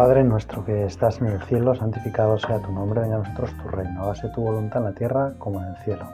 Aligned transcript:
Padre 0.00 0.24
nuestro 0.24 0.64
que 0.64 0.86
estás 0.86 1.20
en 1.20 1.26
el 1.26 1.42
cielo, 1.42 1.74
santificado 1.74 2.38
sea 2.38 2.58
tu 2.58 2.72
nombre, 2.72 3.02
venga 3.02 3.16
a 3.16 3.18
nosotros 3.18 3.50
tu 3.62 3.68
reino, 3.68 4.02
hágase 4.02 4.30
tu 4.30 4.40
voluntad 4.40 4.78
en 4.78 4.84
la 4.84 4.92
tierra 4.94 5.34
como 5.36 5.60
en 5.60 5.66
el 5.66 5.76
cielo. 5.84 6.06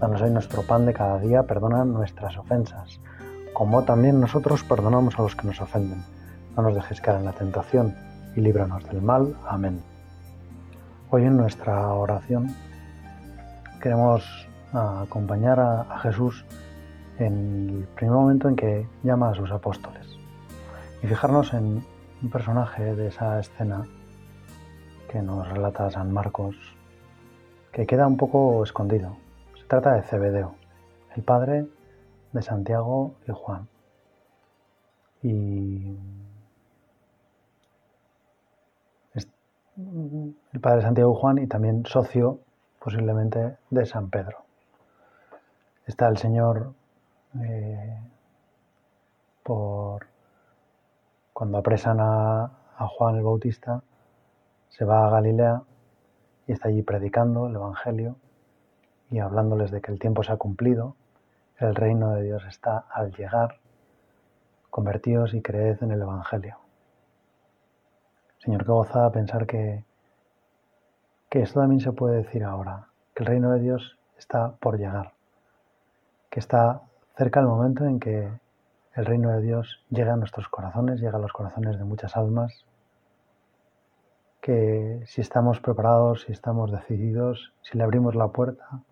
Danos 0.00 0.20
hoy 0.22 0.30
nuestro 0.30 0.62
pan 0.62 0.86
de 0.86 0.92
cada 0.92 1.20
día, 1.20 1.44
perdona 1.44 1.84
nuestras 1.84 2.36
ofensas, 2.36 2.98
como 3.52 3.84
también 3.84 4.20
nosotros 4.20 4.64
perdonamos 4.64 5.16
a 5.20 5.22
los 5.22 5.36
que 5.36 5.46
nos 5.46 5.60
ofenden. 5.60 6.02
No 6.56 6.64
nos 6.64 6.74
dejes 6.74 7.00
caer 7.00 7.18
en 7.18 7.26
la 7.26 7.32
tentación 7.32 7.94
y 8.34 8.40
líbranos 8.40 8.84
del 8.88 9.00
mal. 9.00 9.36
Amén. 9.46 9.80
Hoy 11.10 11.22
en 11.22 11.36
nuestra 11.36 11.92
oración 11.94 12.48
queremos 13.80 14.48
acompañar 14.72 15.60
a, 15.60 15.96
Jesús 16.00 16.44
en 17.20 17.68
el 17.68 17.88
primer 17.94 18.16
momento 18.16 18.48
en 18.48 18.56
que 18.56 18.88
llama 19.04 19.30
a 19.30 19.34
sus 19.36 19.52
apóstoles 19.52 20.08
y 21.04 21.06
fijarnos 21.06 21.54
en 21.54 21.84
un 22.22 22.30
personaje 22.30 22.94
de 22.94 23.08
esa 23.08 23.40
escena 23.40 23.84
que 25.10 25.20
nos 25.20 25.48
relata 25.48 25.90
San 25.90 26.12
Marcos, 26.12 26.56
que 27.72 27.86
queda 27.86 28.06
un 28.06 28.16
poco 28.16 28.62
escondido. 28.62 29.16
Se 29.58 29.64
trata 29.64 29.94
de 29.94 30.02
Cebedeo, 30.02 30.54
el 31.16 31.22
padre 31.22 31.66
de 32.32 32.42
Santiago 32.42 33.14
y 33.26 33.32
Juan. 33.32 33.68
Y 35.22 35.96
el 40.52 40.60
padre 40.60 40.76
de 40.76 40.82
Santiago 40.82 41.14
y 41.16 41.20
Juan 41.20 41.38
y 41.38 41.46
también 41.46 41.84
socio 41.86 42.40
posiblemente 42.78 43.56
de 43.70 43.86
San 43.86 44.10
Pedro. 44.10 44.38
Está 45.86 46.08
el 46.08 46.16
Señor 46.16 46.72
eh, 47.40 47.98
por 49.42 50.11
cuando 51.42 51.58
apresan 51.58 51.98
a, 51.98 52.52
Juan 52.78 53.16
el 53.16 53.24
Bautista, 53.24 53.82
se 54.68 54.84
va 54.84 55.08
a 55.08 55.10
Galilea 55.10 55.64
y 56.46 56.52
está 56.52 56.68
allí 56.68 56.82
predicando 56.82 57.48
el 57.48 57.56
Evangelio 57.56 58.14
y 59.10 59.18
hablándoles 59.18 59.72
de 59.72 59.80
que 59.80 59.90
el 59.90 59.98
tiempo 59.98 60.22
se 60.22 60.30
ha 60.30 60.36
cumplido, 60.36 60.94
el 61.58 61.74
reino 61.74 62.12
de 62.12 62.22
Dios 62.22 62.44
está 62.48 62.84
al 62.88 63.10
llegar, 63.16 63.56
convertíos 64.70 65.34
y 65.34 65.42
creed 65.42 65.82
en 65.82 65.90
el 65.90 66.02
Evangelio. 66.02 66.58
Señor, 68.38 68.64
qué 68.64 68.70
gozada 68.70 69.10
pensar 69.10 69.44
que, 69.44 69.84
que 71.28 71.42
esto 71.42 71.58
también 71.58 71.80
se 71.80 71.90
puede 71.90 72.18
decir 72.18 72.44
ahora, 72.44 72.86
que 73.16 73.24
el 73.24 73.26
reino 73.26 73.50
de 73.50 73.58
Dios 73.58 73.98
está 74.16 74.52
por 74.60 74.78
llegar, 74.78 75.14
que 76.30 76.38
está 76.38 76.82
cerca 77.16 77.40
el 77.40 77.46
momento 77.46 77.84
en 77.84 77.98
que 77.98 78.30
el 78.94 79.06
reino 79.06 79.30
de 79.30 79.40
Dios 79.40 79.84
llega 79.90 80.12
a 80.12 80.16
nuestros 80.16 80.48
corazones, 80.48 81.00
llega 81.00 81.16
a 81.16 81.20
los 81.20 81.32
corazones 81.32 81.78
de 81.78 81.84
muchas 81.84 82.16
almas, 82.16 82.66
que 84.40 85.02
si 85.06 85.20
estamos 85.20 85.60
preparados, 85.60 86.22
si 86.22 86.32
estamos 86.32 86.70
decididos, 86.70 87.54
si 87.62 87.78
le 87.78 87.84
abrimos 87.84 88.14
la 88.14 88.28
puerta, 88.28 88.82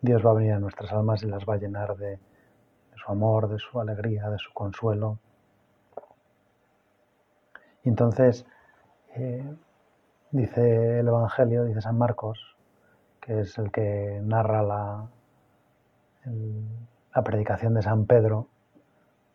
Dios 0.00 0.24
va 0.24 0.30
a 0.30 0.34
venir 0.34 0.52
a 0.52 0.58
nuestras 0.58 0.90
almas 0.92 1.22
y 1.22 1.26
las 1.26 1.44
va 1.44 1.54
a 1.54 1.58
llenar 1.58 1.96
de, 1.96 2.18
su 2.96 3.12
amor, 3.12 3.48
de 3.48 3.58
su 3.58 3.78
alegría, 3.78 4.30
de 4.30 4.38
su 4.38 4.52
consuelo. 4.52 5.18
Y 7.84 7.88
entonces, 7.90 8.46
eh, 9.14 9.44
dice 10.30 11.00
el 11.00 11.08
Evangelio, 11.08 11.64
dice 11.64 11.82
San 11.82 11.98
Marcos, 11.98 12.56
que 13.20 13.40
es 13.40 13.58
el 13.58 13.70
que 13.70 14.20
narra 14.22 14.62
la, 14.62 15.08
la 17.14 17.22
predicación 17.22 17.74
de 17.74 17.82
San 17.82 18.06
Pedro, 18.06 18.48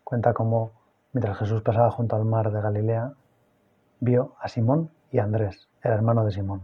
Cuenta 0.06 0.36
cómo, 0.36 0.70
mientras 1.14 1.40
Jesús 1.40 1.64
pasaba 1.64 1.90
junto 1.90 2.16
al 2.16 2.26
mar 2.26 2.52
de 2.52 2.62
Galilea, 2.62 3.14
vio 4.00 4.36
a 4.40 4.48
Simón 4.48 4.92
y 5.12 5.18
a 5.18 5.24
Andrés, 5.24 5.68
el 5.82 5.94
hermano 5.94 6.24
de 6.24 6.32
Simón, 6.32 6.62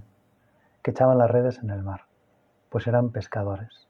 que 0.84 0.92
echaban 0.92 1.18
las 1.18 1.32
redes 1.32 1.58
en 1.58 1.72
el 1.72 1.82
mar, 1.82 2.02
pues 2.70 2.86
eran 2.86 3.10
pescadores. 3.10 3.88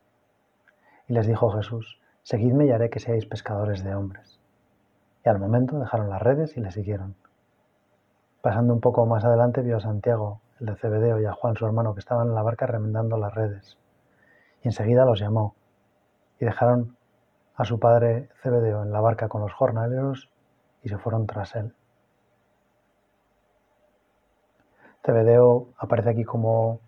Y 1.10 1.14
les 1.14 1.28
dijo 1.28 1.52
Jesús, 1.52 2.00
Seguidme 2.24 2.66
y 2.66 2.72
haré 2.72 2.90
que 2.90 3.02
seáis 3.02 3.26
pescadores 3.26 3.84
de 3.84 3.94
hombres. 3.94 4.40
Y 5.26 5.28
al 5.28 5.38
momento 5.38 5.80
dejaron 5.80 6.10
las 6.10 6.22
redes 6.22 6.56
y 6.56 6.62
le 6.62 6.72
siguieron. 6.72 7.16
Pasando 8.42 8.74
un 8.74 8.80
poco 8.80 9.06
más 9.06 9.26
adelante 9.26 9.62
vio 9.64 9.78
a 9.78 9.82
Santiago, 9.82 10.40
el 10.62 10.68
de 10.68 10.76
Cebedeo, 10.78 11.20
y 11.20 11.26
a 11.26 11.34
Juan, 11.34 11.58
su 11.58 11.66
hermano, 11.66 11.94
que 11.94 12.00
estaban 12.00 12.30
en 12.30 12.36
la 12.36 12.42
barca 12.42 12.68
remendando 12.68 13.18
las 13.18 13.36
redes. 13.36 13.78
Y 14.64 14.70
enseguida 14.70 15.04
los 15.04 15.20
llamó, 15.20 15.56
y 16.40 16.46
dejaron 16.46 16.96
a 17.56 17.66
su 17.66 17.80
padre 17.80 18.30
Cebedeo 18.42 18.84
en 18.84 18.92
la 18.92 19.02
barca 19.02 19.28
con 19.28 19.42
los 19.42 19.54
jornaleros 19.54 20.30
y 20.84 20.90
se 20.90 20.98
fueron 20.98 21.28
tras 21.28 21.56
él. 21.56 21.74
Cebedeo 25.04 25.70
aparece 25.78 26.12
aquí 26.12 26.24
como 26.24 26.80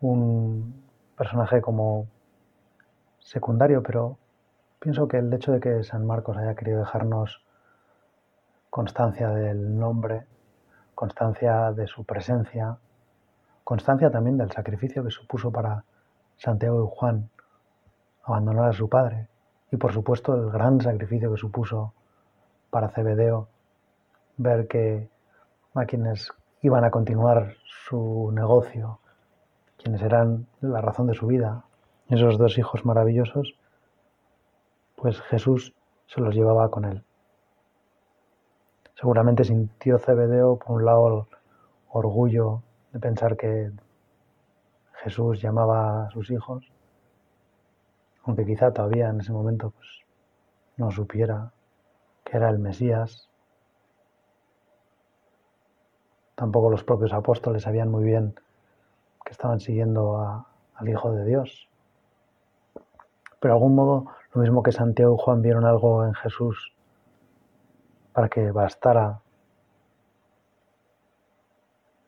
un 0.00 0.84
personaje 1.16 1.60
como 1.60 2.06
secundario, 3.20 3.82
pero 3.82 4.18
pienso 4.80 5.08
que 5.08 5.18
el 5.18 5.32
hecho 5.32 5.52
de 5.52 5.60
que 5.60 5.82
San 5.84 6.06
Marcos 6.06 6.36
haya 6.36 6.54
querido 6.54 6.80
dejarnos 6.80 7.42
constancia 8.70 9.30
del 9.30 9.78
nombre, 9.78 10.26
constancia 10.94 11.72
de 11.72 11.86
su 11.86 12.04
presencia, 12.04 12.78
constancia 13.64 14.10
también 14.10 14.36
del 14.36 14.50
sacrificio 14.50 15.02
que 15.02 15.10
supuso 15.10 15.50
para 15.50 15.84
Santiago 16.36 16.84
y 16.84 16.88
Juan 16.94 17.30
abandonar 18.24 18.70
a 18.70 18.72
su 18.72 18.88
padre, 18.88 19.28
y 19.70 19.76
por 19.76 19.92
supuesto 19.92 20.34
el 20.34 20.50
gran 20.50 20.80
sacrificio 20.80 21.30
que 21.30 21.38
supuso 21.38 21.92
para 22.70 22.88
Cebedeo 22.88 23.48
ver 24.36 24.68
que 24.68 25.08
a 25.74 25.84
quienes 25.84 26.30
iban 26.62 26.84
a 26.84 26.90
continuar 26.90 27.54
su 27.64 28.30
negocio, 28.32 28.98
quienes 29.76 30.02
eran 30.02 30.46
la 30.60 30.80
razón 30.80 31.06
de 31.06 31.14
su 31.14 31.26
vida, 31.26 31.64
esos 32.08 32.38
dos 32.38 32.58
hijos 32.58 32.84
maravillosos, 32.84 33.54
pues 34.94 35.20
Jesús 35.22 35.74
se 36.06 36.20
los 36.20 36.34
llevaba 36.34 36.70
con 36.70 36.84
él. 36.84 37.04
Seguramente 38.94 39.44
sintió 39.44 39.98
Cebedeo, 39.98 40.56
por 40.56 40.76
un 40.76 40.84
lado, 40.84 41.08
el 41.08 41.36
orgullo 41.90 42.62
de 42.92 43.00
pensar 43.00 43.36
que 43.36 43.70
Jesús 45.02 45.40
llamaba 45.40 46.06
a 46.06 46.10
sus 46.10 46.30
hijos, 46.30 46.72
aunque 48.26 48.44
quizá 48.44 48.72
todavía 48.72 49.08
en 49.08 49.20
ese 49.20 49.32
momento 49.32 49.70
pues, 49.70 49.88
no 50.76 50.90
supiera 50.90 51.52
que 52.24 52.36
era 52.36 52.50
el 52.50 52.58
Mesías. 52.58 53.28
Tampoco 56.34 56.68
los 56.68 56.84
propios 56.84 57.12
apóstoles 57.12 57.62
sabían 57.62 57.90
muy 57.90 58.04
bien 58.04 58.34
que 59.24 59.30
estaban 59.32 59.60
siguiendo 59.60 60.44
al 60.74 60.88
Hijo 60.88 61.12
de 61.12 61.24
Dios. 61.24 61.68
Pero 63.40 63.54
de 63.54 63.58
algún 63.58 63.74
modo, 63.74 64.06
lo 64.34 64.42
mismo 64.42 64.62
que 64.62 64.72
Santiago 64.72 65.14
y 65.14 65.22
Juan 65.22 65.40
vieron 65.40 65.64
algo 65.64 66.04
en 66.04 66.14
Jesús 66.14 66.72
para 68.12 68.28
que 68.28 68.50
bastara 68.50 69.20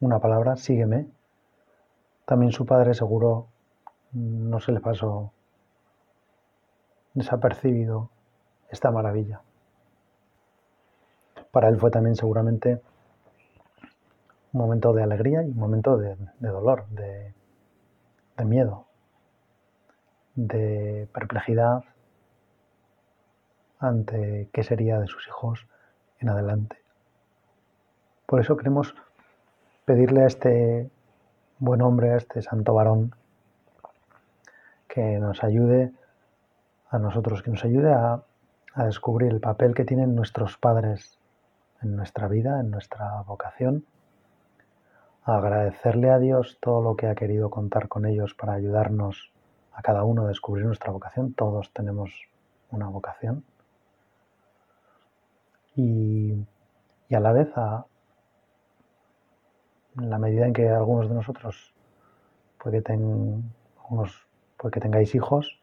una 0.01 0.19
palabra, 0.19 0.57
sígueme, 0.57 1.09
también 2.25 2.53
su 2.53 2.67
padre 2.67 2.95
seguro 2.95 3.49
no 4.13 4.61
se 4.61 4.73
le 4.73 4.81
pasó 4.81 5.33
desapercibido 7.19 8.11
esta 8.71 8.91
maravilla. 8.91 9.41
Para 11.51 11.69
él 11.69 11.79
fue 11.79 11.91
también 11.91 12.17
seguramente 12.17 12.81
un 14.53 14.61
momento 14.61 14.93
de 14.93 15.03
alegría 15.03 15.43
y 15.43 15.51
un 15.51 15.59
momento 15.59 15.97
de, 15.97 16.17
dolor, 16.41 16.87
de, 16.89 17.35
de 18.37 18.45
miedo, 18.45 18.87
de 20.35 21.09
perplejidad 21.13 21.85
ante 23.79 24.49
qué 24.53 24.63
sería 24.63 24.99
de 24.99 25.07
sus 25.07 25.27
hijos 25.27 25.67
en 26.19 26.29
adelante. 26.29 26.77
Por 28.27 28.41
eso 28.41 28.57
queremos 28.57 28.95
pedirle 29.85 30.23
a 30.23 30.27
este 30.27 30.91
buen 31.59 31.81
hombre, 31.83 32.13
a 32.13 32.17
este 32.17 32.43
santo 32.43 32.75
varón, 32.75 33.15
que 34.87 35.19
nos 35.19 35.43
ayude 35.45 35.93
a 36.91 36.99
nosotros, 36.99 37.43
que 37.43 37.51
nos 37.51 37.65
ayude 37.65 37.93
a, 37.93 38.23
descubrir 38.77 39.33
el 39.33 39.41
papel 39.41 39.75
que 39.75 39.85
tienen 39.85 40.15
nuestros 40.15 40.57
padres 40.57 41.19
en 41.83 41.97
nuestra 41.97 42.29
vida, 42.29 42.61
en 42.61 42.71
nuestra 42.71 43.23
vocación, 43.23 43.85
a 45.25 45.37
agradecerle 45.39 46.11
a 46.11 46.21
Dios 46.21 46.59
todo 46.61 46.81
lo 46.81 46.95
que 46.95 47.09
ha 47.09 47.17
querido 47.17 47.51
contar 47.51 47.89
con 47.89 48.07
ellos 48.07 48.35
para 48.35 48.53
ayudarnos 48.53 49.33
a 49.73 49.83
cada 49.83 50.05
uno 50.05 50.23
a 50.23 50.29
descubrir 50.29 50.65
nuestra 50.65 50.93
vocación. 50.93 51.33
Todos 51.35 51.73
tenemos 51.73 52.13
una 52.71 52.89
vocación. 52.89 53.45
Y, 55.75 56.47
a 57.11 57.19
la 57.21 57.33
vez, 57.33 57.51
a, 57.57 57.85
en 59.99 60.09
la 60.09 60.19
medida 60.19 60.47
en 60.47 60.53
que 60.53 60.69
algunos 60.69 61.09
de 61.09 61.17
nosotros 61.17 61.75
puede, 62.63 62.81
puede 62.81 64.73
que 64.73 64.81
tengáis 64.81 65.17
hijos, 65.17 65.61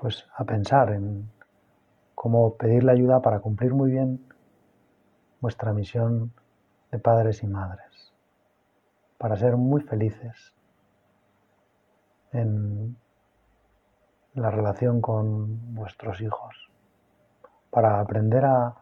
pues 0.00 0.26
a 0.34 0.44
pensar 0.44 0.92
en 0.92 1.30
cómo 2.14 2.54
pedirle 2.54 2.92
ayuda 2.92 3.20
para 3.20 3.40
cumplir 3.40 3.74
muy 3.74 3.90
bien 3.90 4.18
vuestra 5.40 5.74
misión 5.74 6.32
de 6.90 6.98
padres 6.98 7.42
y 7.42 7.46
madres, 7.46 8.14
para 9.18 9.36
ser 9.36 9.58
muy 9.58 9.82
felices 9.82 10.54
en 12.32 12.96
la 14.32 14.50
relación 14.50 15.02
con 15.02 15.74
vuestros 15.74 16.22
hijos, 16.22 16.70
para 17.70 18.00
aprender 18.00 18.46
a, 18.46 18.74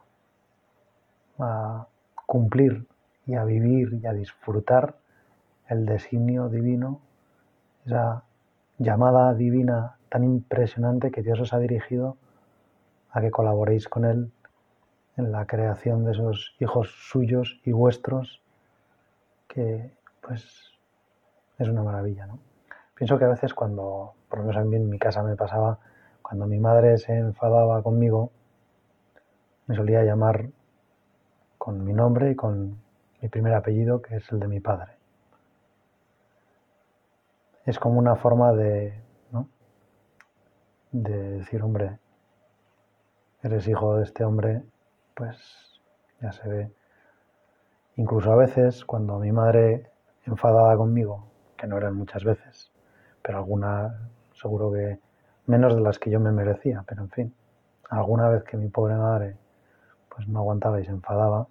a 1.41 1.87
cumplir 2.27 2.87
y 3.27 3.35
a 3.35 3.43
vivir 3.43 3.99
y 4.01 4.07
a 4.07 4.13
disfrutar 4.13 4.95
el 5.67 5.85
designio 5.85 6.49
divino, 6.49 7.01
esa 7.85 8.23
llamada 8.79 9.35
divina 9.35 9.98
tan 10.09 10.25
impresionante 10.25 11.11
que 11.11 11.23
Dios 11.23 11.41
os 11.41 11.53
ha 11.53 11.59
dirigido 11.59 12.17
a 13.11 13.21
que 13.21 13.31
colaboréis 13.31 13.89
con 13.89 14.05
Él 14.05 14.31
en 15.17 15.33
la 15.33 15.47
creación 15.47 16.05
de 16.05 16.13
esos 16.13 16.55
hijos 16.61 16.91
suyos 17.11 17.61
y 17.65 17.73
vuestros, 17.73 18.43
que 19.49 19.91
pues 20.21 20.73
es 21.59 21.69
una 21.69 21.83
maravilla, 21.83 22.27
¿no? 22.27 22.39
Pienso 22.95 23.19
que 23.19 23.25
a 23.25 23.29
veces 23.29 23.55
cuando, 23.55 24.15
por 24.29 24.41
lo 24.41 24.47
menos 24.47 24.57
a 24.61 24.65
mí 24.65 24.77
en 24.77 24.89
mi 24.89 24.99
casa 24.99 25.23
me 25.23 25.37
pasaba, 25.37 25.79
cuando 26.23 26.47
mi 26.47 26.59
madre 26.59 26.99
se 26.99 27.17
enfadaba 27.17 27.83
conmigo, 27.83 28.31
me 29.67 29.75
solía 29.75 30.03
llamar 30.03 30.49
con 31.57 31.85
mi 31.85 31.93
nombre 31.93 32.33
y 32.33 32.35
con 32.35 32.79
mi 33.21 33.29
primer 33.29 33.55
apellido, 33.55 34.03
que 34.03 34.17
es 34.17 34.33
el 34.33 34.41
de 34.41 34.49
mi 34.49 34.61
padre. 34.61 34.93
Es 37.67 37.79
como 37.79 37.99
una 37.99 38.17
forma 38.17 38.53
de. 38.53 38.95
De 40.93 41.39
decir, 41.39 41.63
hombre, 41.63 41.99
eres 43.43 43.69
hijo 43.69 43.97
de 43.97 44.05
este 44.05 44.25
hombre, 44.25 44.63
pues 45.15 45.81
ya 46.21 46.33
se 46.33 46.49
ve. 46.49 46.73
Incluso 47.97 48.33
a 48.33 48.37
veces, 48.37 48.85
cuando 48.85 49.19
mi 49.19 49.33
madre 49.33 49.91
enfadada 50.27 50.77
conmigo, 50.77 51.27
que 51.57 51.67
no 51.67 51.77
eran 51.77 51.95
muchas 51.95 52.25
veces, 52.25 52.71
pero 53.23 53.39
alguna 53.39 54.11
seguro 54.33 54.73
que 54.73 55.01
menos 55.47 55.75
de 55.75 55.81
las 55.81 55.99
que 55.99 56.11
yo 56.11 56.21
me 56.21 56.31
merecía, 56.31 56.85
pero 56.87 57.03
en 57.03 57.11
fin, 57.11 57.35
alguna 57.91 58.29
vez 58.29 58.45
que 58.45 58.57
mi 58.57 58.69
pobre 58.69 58.95
madre 58.95 59.37
pues 60.09 60.29
no 60.29 60.41
aguantaba 60.41 60.81
y 60.81 60.85
se 60.85 60.91
enfadaba, 60.91 61.47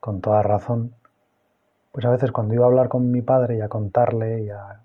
con 0.00 0.20
toda 0.20 0.42
razón, 0.42 0.94
pues 1.92 2.06
a 2.06 2.10
veces 2.10 2.32
cuando 2.32 2.54
iba 2.54 2.64
a 2.64 2.68
hablar 2.68 2.88
con 2.88 3.10
mi 3.10 3.22
padre 3.22 3.58
y 3.58 3.60
a 3.60 3.68
contarle 3.68 4.42
y 4.42 4.50
a 4.50 4.80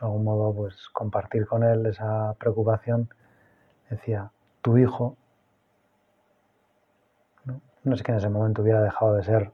de 0.00 0.06
algún 0.06 0.24
modo 0.24 0.54
pues 0.54 0.88
compartir 0.92 1.46
con 1.46 1.62
él 1.62 1.84
esa 1.86 2.34
preocupación, 2.34 3.08
decía, 3.90 4.30
tu 4.62 4.78
hijo, 4.78 5.16
¿no? 7.44 7.60
no 7.84 7.94
es 7.94 8.02
que 8.02 8.12
en 8.12 8.18
ese 8.18 8.30
momento 8.30 8.62
hubiera 8.62 8.82
dejado 8.82 9.14
de 9.14 9.22
ser 9.24 9.52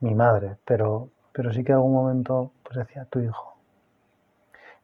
mi 0.00 0.14
madre, 0.14 0.58
pero, 0.66 1.08
pero 1.32 1.52
sí 1.52 1.64
que 1.64 1.72
en 1.72 1.76
algún 1.76 1.94
momento 1.94 2.52
pues 2.62 2.76
decía, 2.76 3.06
tu 3.06 3.20
hijo. 3.20 3.56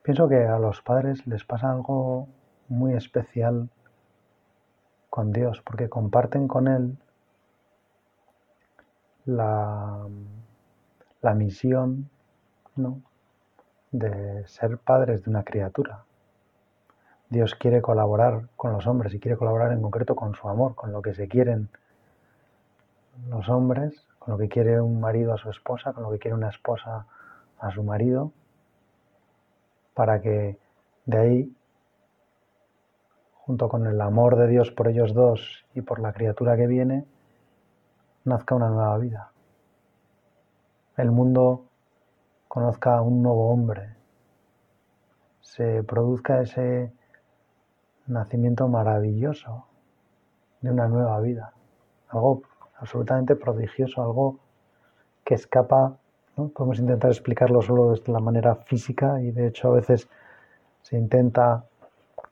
Pienso 0.02 0.28
que 0.28 0.46
a 0.46 0.58
los 0.58 0.80
padres 0.80 1.26
les 1.26 1.44
pasa 1.44 1.70
algo 1.70 2.26
muy 2.68 2.94
especial 2.94 3.68
con 5.10 5.32
Dios, 5.32 5.60
porque 5.60 5.90
comparten 5.90 6.48
con 6.48 6.68
Él 6.68 6.96
la, 9.26 10.06
la 11.20 11.34
misión 11.34 12.08
¿no? 12.76 13.02
De 13.92 14.46
ser 14.46 14.78
padres 14.78 15.24
de 15.24 15.30
una 15.30 15.42
criatura. 15.42 16.04
Dios 17.28 17.54
quiere 17.54 17.80
colaborar 17.80 18.48
con 18.56 18.72
los 18.72 18.86
hombres 18.86 19.14
y 19.14 19.20
quiere 19.20 19.36
colaborar 19.36 19.72
en 19.72 19.82
concreto 19.82 20.14
con 20.16 20.34
su 20.34 20.48
amor, 20.48 20.74
con 20.74 20.92
lo 20.92 21.00
que 21.02 21.14
se 21.14 21.28
quieren 21.28 21.68
los 23.28 23.48
hombres, 23.48 24.06
con 24.18 24.32
lo 24.32 24.38
que 24.38 24.48
quiere 24.48 24.80
un 24.80 25.00
marido 25.00 25.32
a 25.32 25.38
su 25.38 25.50
esposa, 25.50 25.92
con 25.92 26.02
lo 26.02 26.10
que 26.10 26.18
quiere 26.18 26.34
una 26.34 26.48
esposa 26.48 27.06
a 27.58 27.70
su 27.70 27.82
marido, 27.82 28.32
para 29.94 30.20
que 30.20 30.58
de 31.06 31.18
ahí, 31.18 31.56
junto 33.34 33.68
con 33.68 33.86
el 33.86 34.00
amor 34.00 34.36
de 34.36 34.48
Dios 34.48 34.70
por 34.70 34.88
ellos 34.88 35.14
dos 35.14 35.64
y 35.74 35.82
por 35.82 36.00
la 36.00 36.12
criatura 36.12 36.56
que 36.56 36.66
viene, 36.66 37.04
nazca 38.24 38.54
una 38.54 38.68
nueva 38.68 38.98
vida. 38.98 39.32
El 40.96 41.10
mundo 41.10 41.69
conozca 42.50 43.00
un 43.00 43.22
nuevo 43.22 43.48
hombre, 43.50 43.94
se 45.40 45.84
produzca 45.84 46.40
ese 46.40 46.92
nacimiento 48.08 48.66
maravilloso 48.66 49.66
de 50.60 50.72
una 50.72 50.88
nueva 50.88 51.20
vida, 51.20 51.52
algo 52.08 52.42
absolutamente 52.76 53.36
prodigioso, 53.36 54.02
algo 54.02 54.40
que 55.24 55.34
escapa, 55.34 55.96
¿no? 56.36 56.48
podemos 56.48 56.80
intentar 56.80 57.12
explicarlo 57.12 57.62
solo 57.62 57.92
desde 57.92 58.12
la 58.12 58.18
manera 58.18 58.56
física 58.56 59.22
y 59.22 59.30
de 59.30 59.46
hecho 59.46 59.68
a 59.68 59.74
veces 59.74 60.08
se 60.82 60.98
intenta 60.98 61.66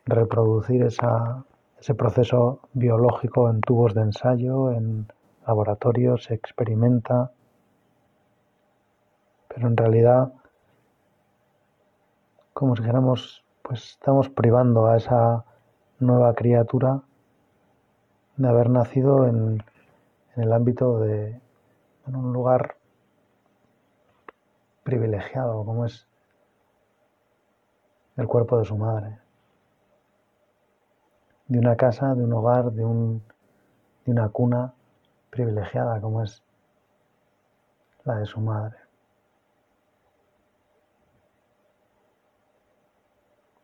reproducir 0.05 0.83
ese 0.83 1.95
proceso 1.95 2.59
biológico 2.73 3.49
en 3.51 3.61
tubos 3.61 3.95
de 3.95 4.01
ensayo, 4.01 4.73
en 4.73 5.07
laboratorios, 5.47 6.25
se 6.25 6.35
experimenta, 6.35 7.31
pero 9.59 9.71
en 9.71 9.77
realidad 9.77 10.33
como 12.53 12.77
si 12.77 12.83
dijéramos, 12.83 13.45
pues 13.63 13.91
estamos 13.91 14.29
privando 14.29 14.87
a 14.87 14.97
esa 14.97 15.45
nueva 15.99 16.33
criatura 16.35 17.03
de 18.37 18.49
haber 18.49 18.71
nacido 18.71 19.27
en, 19.27 19.65
el 20.37 20.53
ámbito 20.53 21.01
de 21.01 21.41
en 22.07 22.17
un 22.17 22.33
lugar 22.33 22.77
privilegiado 24.85 25.65
como 25.65 25.87
es 25.87 26.07
el 28.17 28.29
cuerpo 28.29 28.59
de 28.59 28.65
su 28.65 28.77
madre, 28.77 29.19
de 31.49 31.59
una 31.59 31.77
casa, 31.77 32.15
de 32.15 32.23
un 32.23 32.33
hogar, 32.33 32.71
de 32.71 32.85
una 32.85 34.29
cuna 34.29 34.73
privilegiada 35.31 36.01
como 36.01 36.23
es 36.23 36.45
la 38.05 38.17
de 38.19 38.27
su 38.27 38.41
madre. 38.41 38.88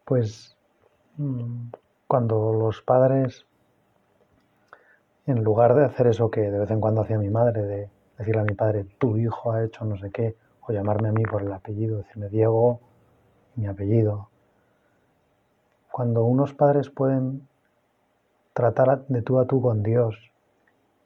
Pues 0.04 0.56
mm, 1.16 1.68
cuando 2.06 2.52
los 2.52 2.82
padres, 2.82 3.46
en 5.26 5.42
lugar 5.42 5.74
de 5.74 5.84
hacer 5.84 6.08
eso 6.08 6.30
que 6.30 6.42
de 6.42 6.58
vez 6.58 6.70
en 6.70 6.80
cuando 6.80 7.02
hacía 7.02 7.18
mi 7.18 7.30
madre, 7.30 7.62
de 7.62 7.90
decirle 8.18 8.42
a 8.42 8.44
mi 8.44 8.54
padre, 8.54 8.84
tu 8.98 9.16
hijo 9.16 9.52
ha 9.52 9.64
hecho 9.64 9.84
no 9.84 9.96
sé 9.96 10.10
qué, 10.10 10.36
o 10.66 10.72
llamarme 10.72 11.08
a 11.08 11.12
mí 11.12 11.22
por 11.24 11.42
el 11.42 11.52
apellido, 11.52 11.98
decirme 11.98 12.28
Diego 12.28 12.80
mi 13.56 13.66
apellido, 13.66 14.28
cuando 15.92 16.24
unos 16.24 16.54
padres 16.54 16.90
pueden 16.90 17.46
tratar 18.52 19.06
de 19.06 19.22
tú 19.22 19.38
a 19.38 19.46
tú 19.46 19.60
con 19.60 19.82
Dios 19.82 20.16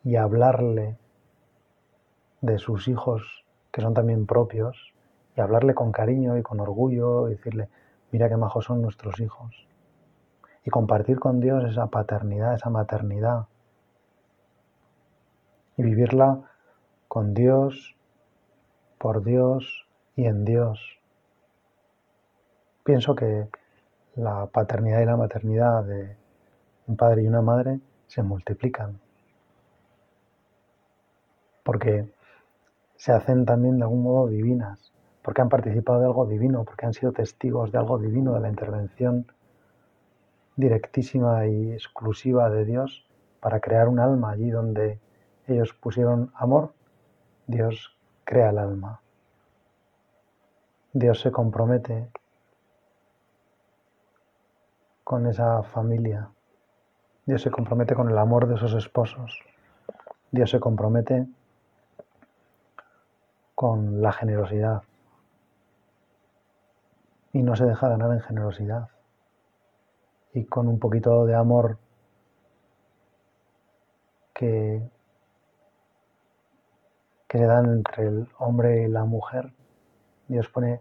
y 0.02 0.16
hablarle 0.16 0.96
de 2.40 2.58
sus 2.58 2.88
hijos 2.88 3.44
que 3.70 3.82
son 3.82 3.94
también 3.94 4.26
propios, 4.26 4.94
y 5.36 5.40
hablarle 5.40 5.74
con 5.74 5.92
cariño 5.92 6.38
y 6.38 6.42
con 6.42 6.58
orgullo, 6.58 7.28
y 7.28 7.32
decirle, 7.32 7.68
mira 8.10 8.28
qué 8.28 8.36
majos 8.36 8.64
son 8.64 8.82
nuestros 8.82 9.20
hijos, 9.20 9.66
y 10.64 10.70
compartir 10.70 11.18
con 11.18 11.40
Dios 11.40 11.64
esa 11.64 11.86
paternidad, 11.86 12.54
esa 12.54 12.70
maternidad, 12.70 13.46
y 15.76 15.82
vivirla 15.82 16.40
con 17.06 17.34
Dios, 17.34 17.96
por 18.98 19.22
Dios 19.22 19.86
y 20.16 20.26
en 20.26 20.44
Dios. 20.44 20.98
Pienso 22.84 23.14
que 23.14 23.48
la 24.16 24.46
paternidad 24.46 25.00
y 25.00 25.04
la 25.04 25.16
maternidad 25.16 25.84
de 25.84 26.16
un 26.86 26.96
padre 26.96 27.22
y 27.22 27.28
una 27.28 27.42
madre 27.42 27.80
se 28.08 28.22
multiplican, 28.22 28.98
porque 31.62 32.10
se 32.96 33.12
hacen 33.12 33.44
también 33.44 33.78
de 33.78 33.84
algún 33.84 34.02
modo 34.02 34.26
divinas, 34.26 34.87
porque 35.28 35.42
han 35.42 35.50
participado 35.50 36.00
de 36.00 36.06
algo 36.06 36.24
divino, 36.24 36.64
porque 36.64 36.86
han 36.86 36.94
sido 36.94 37.12
testigos 37.12 37.70
de 37.70 37.76
algo 37.76 37.98
divino, 37.98 38.32
de 38.32 38.40
la 38.40 38.48
intervención 38.48 39.30
directísima 40.56 41.46
y 41.46 41.72
exclusiva 41.72 42.48
de 42.48 42.64
Dios 42.64 43.06
para 43.38 43.60
crear 43.60 43.88
un 43.88 44.00
alma 44.00 44.30
allí 44.30 44.48
donde 44.48 44.98
ellos 45.46 45.74
pusieron 45.74 46.32
amor, 46.34 46.72
Dios 47.46 47.94
crea 48.24 48.48
el 48.48 48.58
alma. 48.58 49.02
Dios 50.94 51.20
se 51.20 51.30
compromete 51.30 52.08
con 55.04 55.26
esa 55.26 55.62
familia. 55.62 56.30
Dios 57.26 57.42
se 57.42 57.50
compromete 57.50 57.94
con 57.94 58.08
el 58.08 58.16
amor 58.16 58.48
de 58.48 58.54
esos 58.54 58.72
esposos. 58.72 59.38
Dios 60.30 60.48
se 60.48 60.58
compromete 60.58 61.26
con 63.54 64.00
la 64.00 64.12
generosidad. 64.12 64.84
Y 67.32 67.42
no 67.42 67.56
se 67.56 67.66
deja 67.66 67.88
ganar 67.88 68.12
en 68.12 68.20
generosidad. 68.20 68.88
Y 70.32 70.44
con 70.44 70.68
un 70.68 70.78
poquito 70.78 71.26
de 71.26 71.34
amor 71.34 71.78
que 74.32 74.90
que 77.28 77.38
se 77.38 77.44
dan 77.44 77.66
entre 77.66 78.06
el 78.06 78.28
hombre 78.38 78.84
y 78.84 78.88
la 78.88 79.04
mujer, 79.04 79.52
Dios 80.28 80.48
pone 80.48 80.80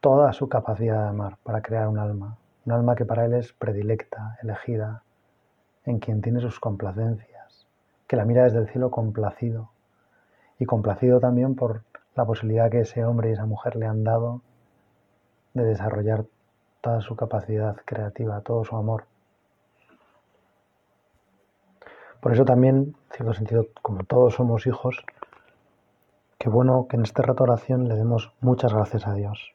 toda 0.00 0.32
su 0.32 0.48
capacidad 0.48 1.02
de 1.02 1.08
amar 1.10 1.36
para 1.42 1.60
crear 1.60 1.86
un 1.86 1.98
alma, 1.98 2.38
un 2.64 2.72
alma 2.72 2.96
que 2.96 3.04
para 3.04 3.26
Él 3.26 3.34
es 3.34 3.52
predilecta, 3.52 4.38
elegida, 4.42 5.02
en 5.84 5.98
quien 5.98 6.22
tiene 6.22 6.40
sus 6.40 6.58
complacencias, 6.58 7.66
que 8.06 8.16
la 8.16 8.24
mira 8.24 8.44
desde 8.44 8.58
el 8.58 8.68
cielo 8.68 8.90
complacido, 8.90 9.70
y 10.58 10.64
complacido 10.64 11.20
también 11.20 11.54
por 11.54 11.82
la 12.14 12.24
posibilidad 12.24 12.70
que 12.70 12.80
ese 12.80 13.04
hombre 13.04 13.28
y 13.28 13.32
esa 13.34 13.44
mujer 13.44 13.76
le 13.76 13.86
han 13.86 14.02
dado 14.02 14.40
de 15.54 15.64
desarrollar 15.64 16.26
toda 16.80 17.00
su 17.00 17.16
capacidad 17.16 17.76
creativa, 17.84 18.40
todo 18.42 18.64
su 18.64 18.76
amor. 18.76 19.06
Por 22.20 22.32
eso 22.32 22.44
también, 22.44 22.76
en 22.76 23.16
cierto 23.16 23.34
sentido, 23.34 23.66
como 23.80 24.04
todos 24.04 24.34
somos 24.34 24.66
hijos, 24.66 25.04
qué 26.38 26.48
bueno 26.48 26.86
que 26.88 26.96
en 26.96 27.02
este 27.02 27.22
rato 27.22 27.44
oración 27.44 27.88
le 27.88 27.94
demos 27.94 28.32
muchas 28.40 28.72
gracias 28.72 29.06
a 29.06 29.14
Dios. 29.14 29.54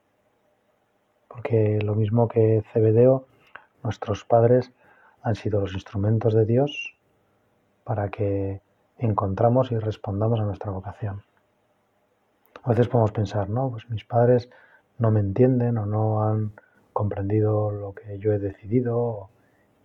Porque 1.27 1.79
lo 1.84 1.96
mismo 1.96 2.27
que 2.27 2.63
Cebedeo, 2.74 3.25
nuestros 3.84 4.24
padres 4.24 4.72
han 5.22 5.36
sido 5.36 5.60
los 5.62 5.74
instrumentos 5.74 6.34
de 6.34 6.46
Dios 6.46 6.96
para 7.84 8.10
que 8.10 8.62
encontramos 8.98 9.72
y 9.72 9.77
respondamos 9.77 10.39
a 10.39 10.44
nuestra 10.44 10.72
vocación. 10.72 11.24
A 12.63 12.70
veces 12.70 12.88
podemos 12.88 13.12
pensar, 13.12 13.50
no, 13.50 13.70
pues 13.72 13.89
mis 13.89 14.06
padres 14.06 14.50
no 15.00 15.12
me 15.12 15.22
entienden 15.22 15.77
o 15.77 15.86
no 15.86 16.24
han 16.24 16.51
comprendido 16.94 17.72
lo 17.72 17.94
que 17.94 18.20
yo 18.20 18.34
he 18.34 18.39
decidido. 18.39 19.29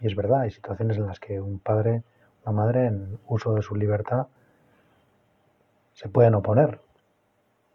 Y 0.00 0.08
es 0.08 0.16
verdad, 0.16 0.40
hay 0.40 0.50
situaciones 0.50 0.96
en 0.98 1.06
las 1.06 1.20
que 1.20 1.40
un 1.40 1.60
padre, 1.60 2.02
una 2.44 2.52
madre, 2.52 2.86
en 2.86 3.18
uso 3.28 3.54
de 3.54 3.62
su 3.62 3.76
libertad, 3.76 4.26
se 5.94 6.08
pueden 6.08 6.34
oponer 6.34 6.80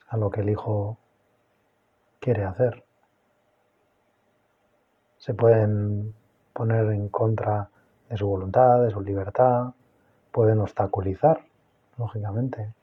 a 0.10 0.18
lo 0.18 0.30
que 0.30 0.42
el 0.42 0.50
hijo 0.50 0.98
quiere 2.20 2.44
hacer. 2.44 2.84
Se 5.18 5.34
pueden 5.34 6.14
poner 6.54 6.92
en 6.92 7.08
contra 7.08 7.70
de 8.10 8.18
su 8.18 8.28
voluntad, 8.28 8.84
de 8.84 8.92
su 8.92 9.02
libertad, 9.02 9.74
pueden 10.32 10.60
obstaculizar, 10.60 11.46
lógicamente, 11.98 12.74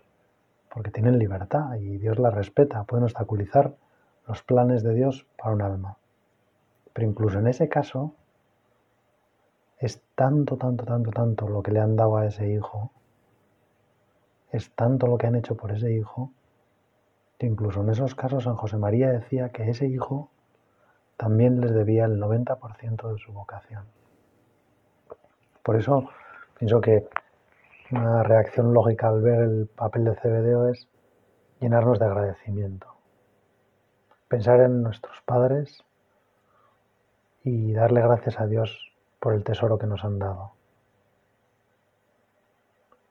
porque 0.73 0.91
tienen 0.91 1.19
libertad 1.19 1.75
y 1.75 1.99
Dios 1.99 2.19
la 2.19 2.31
respeta, 2.31 2.85
pueden 2.85 3.05
obstaculizar 3.05 3.75
los 4.27 4.43
planes 4.43 4.83
de 4.83 4.95
Dios 4.95 5.27
para 5.37 5.55
un 5.55 5.63
alma. 5.63 5.97
Pero 6.93 7.09
incluso 7.09 7.39
en 7.39 7.47
ese 7.47 7.69
caso, 7.69 8.15
es 9.79 10.03
tanto, 10.15 10.57
tanto, 10.57 10.85
tanto, 10.85 11.11
tanto 11.11 11.49
lo 11.49 11.63
que 11.63 11.71
le 11.71 11.81
han 11.81 11.97
dado 11.97 12.17
a 12.17 12.27
ese 12.27 12.51
hijo, 12.51 12.91
es 14.51 14.71
tanto 14.75 15.07
lo 15.07 15.19
que 15.19 15.27
han 15.27 15.35
hecho 15.35 15.57
por 15.57 15.73
ese 15.73 15.93
hijo, 15.93 16.33
que 17.39 17.47
incluso 17.47 17.83
en 17.83 17.91
esos 17.91 18.15
casos 18.15 18.45
San 18.45 18.57
José 18.57 18.79
María 18.79 19.11
decía 19.11 19.51
que 19.51 19.69
ese 19.69 19.87
hijo 19.87 20.31
también 21.17 21.61
les 21.61 21.75
debía 21.75 22.07
el 22.07 22.21
90% 22.21 23.13
de 23.13 23.19
su 23.19 23.33
vocación. 23.33 23.85
Por 25.63 25.77
eso 25.77 26.09
pienso 26.59 26.81
que 26.81 27.07
una 27.91 28.23
reacción 28.23 28.73
lógica 28.73 29.09
al 29.09 29.21
ver 29.23 29.41
el 29.41 29.67
papel 29.67 30.05
de 30.05 30.17
CBDO 30.17 30.69
es 30.69 30.89
llenarnos 31.61 31.99
de 31.99 32.07
agradecimiento. 32.07 32.96
Pensar 34.29 34.61
en 34.61 34.83
nuestros 34.83 35.21
padres 35.25 35.85
y 37.45 37.73
darle 37.73 38.01
gracias 38.01 38.41
a 38.41 38.47
Dios 38.47 38.93
por 39.21 39.35
el 39.35 39.45
tesoro 39.45 39.79
que 39.79 39.87
nos 39.87 40.05
han 40.05 40.19
dado. 40.19 40.53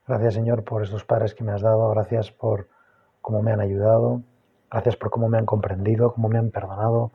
Gracias 0.07 0.33
Señor 0.33 0.63
por 0.63 0.83
estos 0.83 1.05
padres 1.05 1.33
que 1.33 1.43
me 1.43 1.53
has 1.53 1.61
dado, 1.61 1.89
gracias 1.89 2.31
por 2.31 2.67
cómo 3.21 3.41
me 3.41 3.51
han 3.51 3.61
ayudado, 3.61 4.21
gracias 4.69 4.97
por 4.97 5.09
cómo 5.09 5.29
me 5.29 5.37
han 5.37 5.45
comprendido, 5.45 6.13
cómo 6.13 6.27
me 6.27 6.37
han 6.37 6.51
perdonado, 6.51 7.11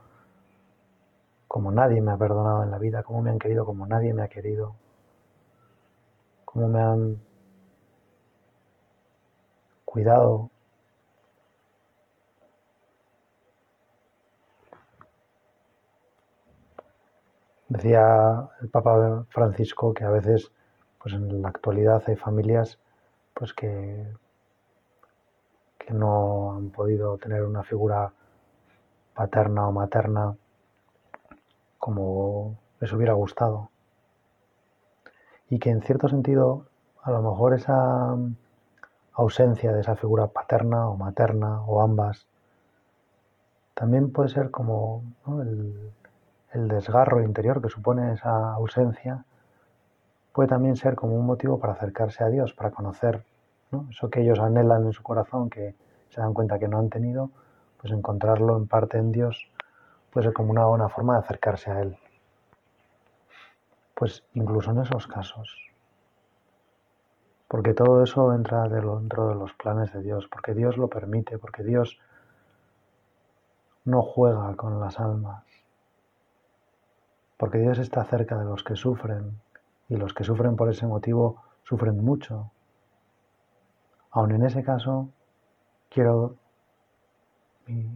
como 1.47 1.71
nadie 1.71 2.01
me 2.01 2.11
ha 2.13 2.17
perdonado 2.17 2.65
en 2.65 2.71
la 2.71 2.79
vida, 2.79 3.03
cómo 3.03 3.23
me 3.23 3.31
han 3.31 3.39
querido 3.39 3.65
como 3.65 3.87
nadie 3.87 4.15
me 4.15 4.23
ha 4.23 4.29
querido, 4.29 4.75
cómo 6.45 6.69
me 6.69 6.81
han 6.81 7.21
cuidado. 9.85 10.50
Decía 17.71 18.49
el 18.61 18.69
Papa 18.69 19.25
Francisco 19.29 19.95
que 19.95 20.03
a 20.03 20.11
veces, 20.11 20.51
pues 21.01 21.15
en 21.15 21.41
la 21.41 21.51
actualidad 21.51 22.03
hay 22.09 22.17
familias 22.17 22.81
pues 23.33 23.55
que, 23.55 24.13
que 25.79 25.95
no 25.95 26.57
han 26.57 26.71
podido 26.71 27.17
tener 27.19 27.45
una 27.45 27.63
figura 27.63 28.13
paterna 29.15 29.69
o 29.69 29.73
materna 29.73 30.37
como 31.79 32.59
les 32.81 32.93
hubiera 32.93 33.13
gustado. 33.13 33.71
Y 35.49 35.61
que 35.61 35.71
en 35.71 35.81
cierto 35.83 36.09
sentido, 36.09 36.67
a 37.03 37.13
lo 37.13 37.23
mejor 37.23 37.55
esa 37.55 38.17
ausencia 39.13 39.73
de 39.73 39.81
esa 39.81 39.95
figura 39.95 40.27
paterna 40.27 40.89
o 40.89 40.97
materna 40.97 41.63
o 41.63 41.83
ambas, 41.83 42.27
también 43.75 44.11
puede 44.11 44.29
ser 44.29 44.51
como 44.51 45.05
el, 45.41 45.93
desgarro 46.53 47.23
interior 47.23 47.63
que 47.63 47.69
supone 47.69 48.13
esa 48.13 48.53
ausencia, 48.53 49.25
puede 50.33 50.49
también 50.49 50.77
ser 50.77 50.95
como 50.95 51.15
un 51.15 51.27
motivo 51.27 51.59
para 51.59 51.75
acercarse 51.75 52.25
a 52.25 52.29
Dios, 52.29 52.53
para 52.55 52.71
conocer 52.71 53.25
eso 53.91 54.11
que 54.11 54.23
ellos 54.23 54.41
anhelan 54.41 54.87
en 54.87 54.93
su 54.93 55.03
corazón, 55.03 55.49
que 55.49 55.75
se 56.09 56.21
dan 56.21 56.35
cuenta 56.35 56.59
que 56.59 56.69
no 56.69 56.79
han 56.79 56.91
tenido, 56.91 57.31
pues 57.81 57.93
encontrarlo 57.93 58.57
en 58.57 58.67
parte 58.67 58.99
en 58.99 59.13
Dios 59.13 59.51
puede 60.11 60.27
ser 60.27 60.35
como 60.35 60.51
una 60.51 60.67
buena 60.67 60.89
forma 60.89 61.15
de 61.15 61.21
acercarse 61.21 61.71
a 61.71 61.81
Él. 61.83 61.97
Pues 63.95 64.25
incluso 64.35 64.73
en 64.73 64.81
esos 64.81 65.07
casos, 65.07 65.71
porque 67.47 67.75
todo 67.75 68.03
eso 68.03 68.33
entra 68.33 68.69
dentro 68.69 69.29
de 69.29 69.35
los 69.35 69.53
planes 69.55 69.93
de 69.93 70.03
Dios, 70.03 70.29
porque 70.29 70.55
Dios 70.55 70.77
lo 70.77 70.89
permite, 70.89 71.39
porque 71.39 71.63
Dios 71.63 71.99
no 73.85 74.03
juega 74.03 74.55
con 74.57 74.81
las 74.81 74.99
almas, 74.99 75.45
porque 77.41 77.57
Dios 77.57 77.79
está 77.79 78.05
cerca 78.05 78.37
de 78.37 78.45
los 78.45 78.63
que 78.63 78.77
sufren 78.77 79.41
y 79.89 79.97
los 79.97 80.13
que 80.13 80.25
sufren 80.25 80.57
por 80.57 80.69
ese 80.69 80.87
motivo 80.87 81.43
sufren 81.65 82.05
mucho. 82.05 82.51
Aun 84.11 84.33
en 84.33 84.45
ese 84.45 84.63
caso, 84.63 85.09
quiero 85.89 86.37
y 87.67 87.87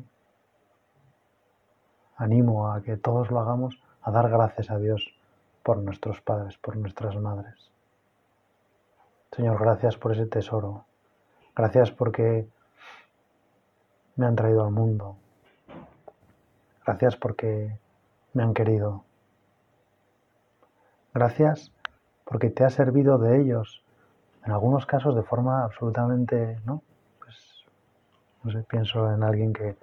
animo 2.17 2.73
a 2.73 2.81
que 2.83 2.97
todos 2.97 3.31
lo 3.31 3.39
hagamos 3.39 3.79
a 4.01 4.11
dar 4.11 4.31
gracias 4.31 4.71
a 4.71 4.79
Dios 4.79 5.15
por 5.63 5.77
nuestros 5.77 6.23
padres, 6.23 6.57
por 6.57 6.77
nuestras 6.77 7.15
madres. 7.17 7.71
Señor, 9.33 9.61
gracias 9.61 9.99
por 9.99 10.13
ese 10.13 10.25
tesoro. 10.25 10.87
Gracias 11.55 11.91
porque 11.91 12.49
me 14.17 14.25
han 14.25 14.37
traído 14.37 14.65
al 14.65 14.71
mundo. 14.71 15.17
Gracias 16.87 17.15
porque 17.17 17.77
me 18.33 18.43
han 18.43 18.55
querido. 18.55 19.05
Gracias 21.15 21.71
porque 22.25 22.51
te 22.51 22.65
ha 22.65 22.71
servido 22.71 23.19
de 23.19 23.41
ellos, 23.41 23.85
en 24.45 24.51
algunos 24.51 24.85
casos 24.85 25.15
de 25.15 25.23
forma 25.23 25.63
absolutamente, 25.63 26.59
¿no? 26.65 26.83
Pues, 27.21 27.65
no 28.43 28.51
sé, 28.51 28.65
pienso 28.69 29.13
en 29.13 29.23
alguien 29.23 29.53
que, 29.53 29.77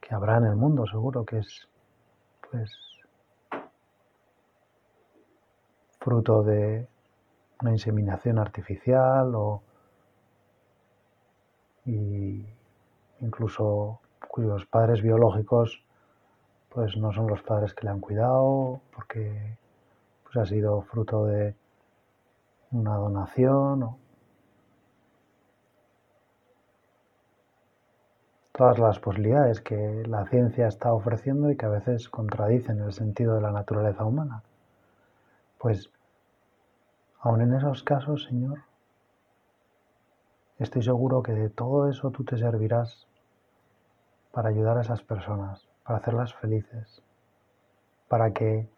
que 0.00 0.14
habrá 0.14 0.36
en 0.36 0.44
el 0.44 0.54
mundo, 0.54 0.86
seguro 0.86 1.24
que 1.24 1.38
es, 1.38 1.68
pues, 2.48 2.70
fruto 5.98 6.44
de 6.44 6.86
una 7.60 7.72
inseminación 7.72 8.38
artificial 8.38 9.34
o 9.34 9.62
incluso 13.20 14.00
cuyos 14.28 14.64
padres 14.66 15.02
biológicos 15.02 15.82
pues 16.68 16.96
no 16.96 17.12
son 17.12 17.26
los 17.26 17.42
padres 17.42 17.74
que 17.74 17.84
le 17.84 17.90
han 17.90 18.00
cuidado 18.00 18.80
porque 18.94 19.58
pues 20.30 20.36
ha 20.36 20.46
sido 20.46 20.82
fruto 20.82 21.26
de 21.26 21.54
una 22.72 22.96
donación 22.96 23.82
o 23.82 23.98
todas 28.52 28.78
las 28.78 28.98
posibilidades 28.98 29.60
que 29.60 30.04
la 30.06 30.26
ciencia 30.26 30.68
está 30.68 30.92
ofreciendo 30.92 31.50
y 31.50 31.56
que 31.56 31.66
a 31.66 31.70
veces 31.70 32.08
contradicen 32.08 32.80
el 32.80 32.92
sentido 32.92 33.34
de 33.34 33.40
la 33.40 33.50
naturaleza 33.50 34.04
humana. 34.04 34.42
Pues 35.58 35.90
Aun 37.22 37.42
en 37.42 37.52
esos 37.52 37.82
casos, 37.82 38.24
Señor, 38.24 38.62
estoy 40.58 40.82
seguro 40.82 41.22
que 41.22 41.32
de 41.32 41.50
todo 41.50 41.90
eso 41.90 42.10
tú 42.10 42.24
te 42.24 42.38
servirás 42.38 43.06
para 44.32 44.48
ayudar 44.48 44.78
a 44.78 44.80
esas 44.80 45.02
personas, 45.02 45.68
para 45.84 45.98
hacerlas 45.98 46.32
felices, 46.32 47.02
para 48.08 48.32
que 48.32 48.70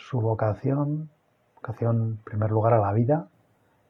su 0.00 0.20
vocación, 0.20 1.10
vocación 1.56 1.96
en 1.96 2.16
primer 2.18 2.50
lugar 2.50 2.74
a 2.74 2.78
la 2.78 2.92
vida, 2.92 3.28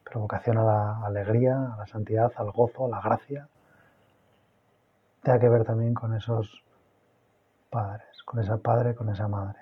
pero 0.03 0.19
vocación 0.19 0.57
a 0.57 0.63
la 0.63 1.05
alegría, 1.05 1.73
a 1.73 1.77
la 1.77 1.87
santidad, 1.87 2.31
al 2.35 2.51
gozo, 2.51 2.85
a 2.85 2.89
la 2.89 3.01
gracia, 3.01 3.47
tenga 5.23 5.39
que 5.39 5.49
ver 5.49 5.63
también 5.63 5.93
con 5.93 6.15
esos 6.15 6.63
padres, 7.69 8.23
con 8.25 8.39
esa 8.39 8.57
padre, 8.57 8.93
con 8.93 9.09
esa 9.09 9.27
madre. 9.27 9.59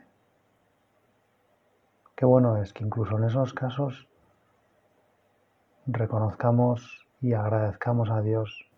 Qué 2.15 2.25
bueno 2.25 2.57
es 2.57 2.73
que 2.73 2.83
incluso 2.83 3.17
en 3.17 3.25
esos 3.25 3.53
casos 3.53 4.07
reconozcamos 5.85 7.07
y 7.21 7.33
agradezcamos 7.33 8.09
a 8.09 8.21
Dios 8.21 8.69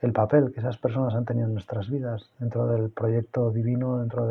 el 0.00 0.12
papel 0.12 0.52
que 0.52 0.60
esas 0.60 0.78
personas 0.78 1.14
han 1.14 1.24
tenido 1.24 1.46
en 1.46 1.52
nuestras 1.52 1.88
vidas, 1.88 2.32
dentro 2.38 2.66
del 2.66 2.90
proyecto 2.90 3.50
divino, 3.50 3.98
dentro 3.98 4.26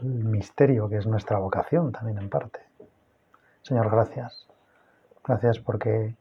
del 0.00 0.24
misterio 0.24 0.88
que 0.88 0.96
es 0.96 1.06
nuestra 1.06 1.38
vocación 1.38 1.92
también 1.92 2.18
en 2.18 2.28
parte. 2.28 2.60
Señor, 3.62 3.90
gracias. 3.90 4.46
Gracias 5.24 5.58
porque 5.58 6.14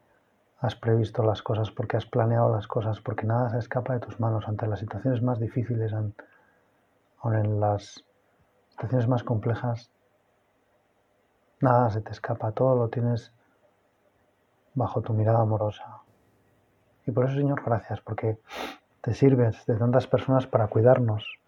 has 0.60 0.76
previsto 0.76 1.24
las 1.24 1.42
cosas, 1.42 1.72
porque 1.72 1.98
has 1.98 2.06
planeado 2.06 2.54
las 2.54 2.68
cosas, 2.68 3.00
porque 3.02 3.26
nada 3.26 3.50
se 3.50 3.58
escapa 3.58 3.94
de 3.94 4.00
tus 4.00 4.20
manos 4.20 4.48
ante 4.48 4.68
las 4.68 4.80
situaciones 4.80 5.22
más 5.24 5.40
difíciles, 5.40 5.92
aun 5.94 7.36
en 7.36 7.60
las 7.60 8.04
situaciones 8.70 9.08
más 9.08 9.24
complejas. 9.24 9.90
Nada 11.62 11.90
se 11.90 12.02
te 12.02 12.12
escapa, 12.12 12.52
todo 12.52 12.76
lo 12.76 12.90
tienes 12.90 13.32
bajo 14.76 15.02
tu 15.02 15.14
mirada 15.14 15.42
amorosa. 15.42 16.02
Y 17.06 17.12
por 17.12 17.26
eso, 17.26 17.36
Señor, 17.36 17.64
gracias, 17.66 18.00
porque 18.02 18.38
te 19.02 19.14
sirves 19.16 19.66
de 19.66 19.76
tantas 19.76 20.06
personas 20.06 20.46
para 20.46 20.68
cuidarnos. 20.68 21.41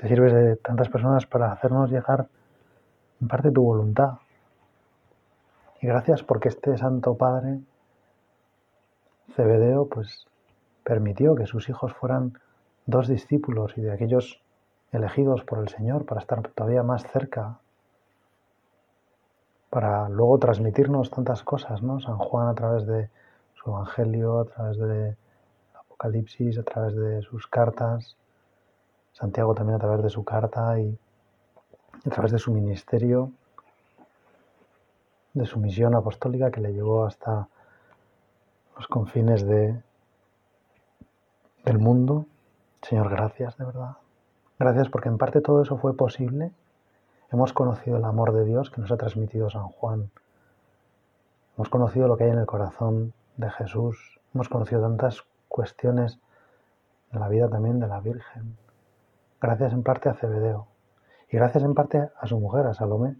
Te 0.00 0.06
sirves 0.06 0.32
de 0.32 0.54
tantas 0.54 0.88
personas 0.88 1.26
para 1.26 1.50
hacernos 1.50 1.90
llegar 1.90 2.28
en 3.20 3.26
parte 3.26 3.50
tu 3.50 3.64
voluntad. 3.64 4.18
Y 5.80 5.88
gracias 5.88 6.22
porque 6.22 6.50
este 6.50 6.78
Santo 6.78 7.16
Padre, 7.16 7.58
Cebedeo, 9.34 9.88
pues 9.88 10.24
permitió 10.84 11.34
que 11.34 11.46
sus 11.46 11.68
hijos 11.68 11.92
fueran 11.94 12.38
dos 12.86 13.08
discípulos 13.08 13.76
y 13.76 13.80
de 13.80 13.90
aquellos 13.90 14.40
elegidos 14.92 15.42
por 15.42 15.58
el 15.58 15.68
Señor 15.68 16.06
para 16.06 16.20
estar 16.20 16.46
todavía 16.46 16.84
más 16.84 17.02
cerca, 17.02 17.58
para 19.68 20.08
luego 20.08 20.38
transmitirnos 20.38 21.10
tantas 21.10 21.42
cosas, 21.42 21.82
¿no? 21.82 21.98
San 21.98 22.18
Juan 22.18 22.46
a 22.46 22.54
través 22.54 22.86
de 22.86 23.10
su 23.54 23.70
Evangelio, 23.70 24.38
a 24.38 24.44
través 24.44 24.78
de 24.78 25.16
Apocalipsis, 25.74 26.56
a 26.56 26.62
través 26.62 26.94
de 26.94 27.20
sus 27.22 27.48
cartas, 27.48 28.16
Santiago 29.18 29.52
también 29.52 29.74
a 29.74 29.80
través 29.80 30.00
de 30.04 30.10
su 30.10 30.22
carta 30.24 30.78
y 30.78 30.96
a 32.06 32.10
través 32.10 32.30
de 32.30 32.38
su 32.38 32.52
ministerio, 32.52 33.32
de 35.34 35.44
su 35.44 35.58
misión 35.58 35.96
apostólica 35.96 36.52
que 36.52 36.60
le 36.60 36.72
llevó 36.72 37.04
hasta 37.04 37.48
los 38.76 38.86
confines 38.86 39.44
de, 39.44 39.82
del 41.64 41.78
mundo. 41.78 42.26
Señor, 42.82 43.10
gracias 43.10 43.58
de 43.58 43.64
verdad. 43.64 43.96
Gracias 44.56 44.88
porque 44.88 45.08
en 45.08 45.18
parte 45.18 45.40
todo 45.40 45.62
eso 45.62 45.78
fue 45.78 45.96
posible. 45.96 46.52
Hemos 47.32 47.52
conocido 47.52 47.96
el 47.96 48.04
amor 48.04 48.32
de 48.32 48.44
Dios 48.44 48.70
que 48.70 48.80
nos 48.80 48.92
ha 48.92 48.96
transmitido 48.96 49.50
San 49.50 49.66
Juan. 49.66 50.12
Hemos 51.56 51.68
conocido 51.68 52.06
lo 52.06 52.16
que 52.16 52.22
hay 52.22 52.30
en 52.30 52.38
el 52.38 52.46
corazón 52.46 53.14
de 53.36 53.50
Jesús. 53.50 54.20
Hemos 54.32 54.48
conocido 54.48 54.80
tantas 54.80 55.24
cuestiones 55.48 56.20
de 57.10 57.18
la 57.18 57.28
vida 57.28 57.48
también 57.48 57.80
de 57.80 57.88
la 57.88 57.98
Virgen. 57.98 58.56
Gracias 59.40 59.72
en 59.72 59.84
parte 59.84 60.08
a 60.08 60.14
Cebedeo. 60.14 60.66
Y 61.30 61.36
gracias 61.36 61.62
en 61.62 61.74
parte 61.74 62.10
a 62.18 62.26
su 62.26 62.40
mujer, 62.40 62.66
a 62.66 62.74
Salomé. 62.74 63.16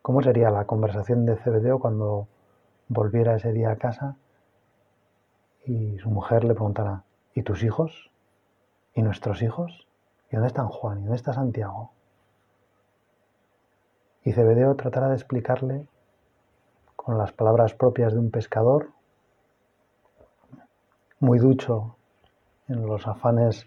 ¿Cómo 0.00 0.22
sería 0.22 0.50
la 0.50 0.64
conversación 0.64 1.26
de 1.26 1.36
Cebedeo 1.36 1.78
cuando 1.78 2.26
volviera 2.88 3.36
ese 3.36 3.52
día 3.52 3.70
a 3.70 3.76
casa 3.76 4.16
y 5.66 5.98
su 5.98 6.08
mujer 6.08 6.44
le 6.44 6.54
preguntara, 6.54 7.04
¿y 7.34 7.42
tus 7.42 7.62
hijos? 7.62 8.10
¿Y 8.94 9.02
nuestros 9.02 9.42
hijos? 9.42 9.86
¿Y 10.30 10.36
dónde 10.36 10.48
están 10.48 10.68
Juan? 10.68 10.98
¿Y 10.98 11.02
dónde 11.02 11.16
está 11.16 11.34
Santiago? 11.34 11.92
Y 14.24 14.32
Cebedeo 14.32 14.74
tratará 14.74 15.08
de 15.08 15.16
explicarle 15.16 15.86
con 16.96 17.18
las 17.18 17.32
palabras 17.32 17.74
propias 17.74 18.14
de 18.14 18.20
un 18.20 18.30
pescador, 18.30 18.90
muy 21.18 21.38
ducho 21.38 21.96
en 22.70 22.86
los 22.86 23.06
afanes 23.06 23.66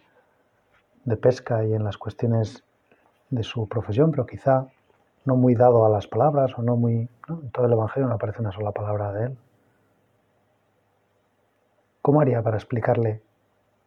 de 1.06 1.18
pesca 1.18 1.64
y 1.64 1.74
en 1.74 1.84
las 1.84 1.98
cuestiones 1.98 2.64
de 3.30 3.44
su 3.44 3.68
profesión, 3.68 4.12
pero 4.12 4.26
quizá 4.26 4.68
no 5.26 5.36
muy 5.36 5.56
dado 5.56 5.86
a 5.86 5.90
las 5.90 6.08
palabras 6.08 6.58
o 6.58 6.64
no 6.64 6.76
muy... 6.76 7.10
En 7.30 7.52
todo 7.52 7.66
el 7.66 7.74
Evangelio 7.74 8.10
no 8.10 8.16
aparece 8.16 8.42
una 8.42 8.52
sola 8.52 8.72
palabra 8.72 9.12
de 9.14 9.26
él. 9.26 9.38
¿Cómo 12.02 12.22
haría 12.22 12.42
para 12.42 12.58
explicarle 12.58 13.22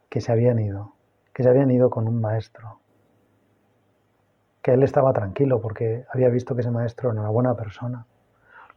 que 0.09 0.21
se 0.21 0.31
habían 0.31 0.59
ido? 0.59 0.93
Que 1.33 1.43
se 1.43 1.49
habían 1.49 1.69
ido 1.69 1.89
con 1.89 2.07
un 2.07 2.21
maestro. 2.21 2.79
Que 4.61 4.73
él 4.73 4.83
estaba 4.83 5.13
tranquilo 5.13 5.59
porque 5.61 6.05
había 6.13 6.29
visto 6.29 6.55
que 6.55 6.61
ese 6.61 6.71
maestro 6.71 7.11
era 7.11 7.19
una 7.21 7.29
buena 7.29 7.55
persona 7.55 8.05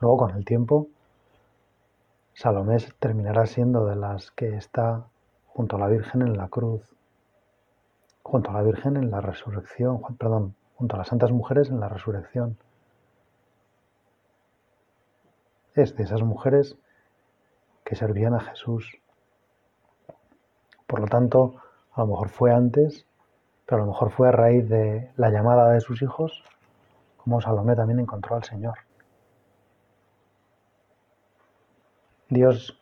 Luego, 0.00 0.16
con 0.16 0.30
el 0.30 0.44
tiempo, 0.46 0.88
Salomé 2.32 2.78
terminará 2.98 3.44
siendo 3.46 3.84
de 3.84 3.96
las 3.96 4.30
que 4.30 4.56
está 4.56 5.06
junto 5.60 5.76
a 5.76 5.78
la 5.78 5.88
Virgen 5.88 6.22
en 6.22 6.38
la 6.38 6.48
cruz, 6.48 6.80
junto 8.22 8.48
a 8.48 8.54
la 8.54 8.62
Virgen 8.62 8.96
en 8.96 9.10
la 9.10 9.20
resurrección, 9.20 10.00
perdón, 10.16 10.54
junto 10.76 10.94
a 10.94 10.98
las 11.00 11.08
santas 11.08 11.32
mujeres 11.32 11.68
en 11.68 11.80
la 11.80 11.86
resurrección. 11.86 12.56
Es 15.74 15.94
de 15.96 16.04
esas 16.04 16.22
mujeres 16.22 16.78
que 17.84 17.94
servían 17.94 18.32
a 18.32 18.40
Jesús. 18.40 18.90
Por 20.86 21.00
lo 21.00 21.06
tanto, 21.08 21.56
a 21.92 22.00
lo 22.00 22.06
mejor 22.06 22.30
fue 22.30 22.54
antes, 22.54 23.04
pero 23.66 23.82
a 23.82 23.84
lo 23.84 23.92
mejor 23.92 24.12
fue 24.12 24.28
a 24.28 24.32
raíz 24.32 24.66
de 24.66 25.10
la 25.16 25.28
llamada 25.28 25.72
de 25.72 25.82
sus 25.82 26.00
hijos, 26.00 26.42
como 27.18 27.42
Salomé 27.42 27.76
también 27.76 28.00
encontró 28.00 28.34
al 28.34 28.44
Señor. 28.44 28.78
Dios 32.30 32.79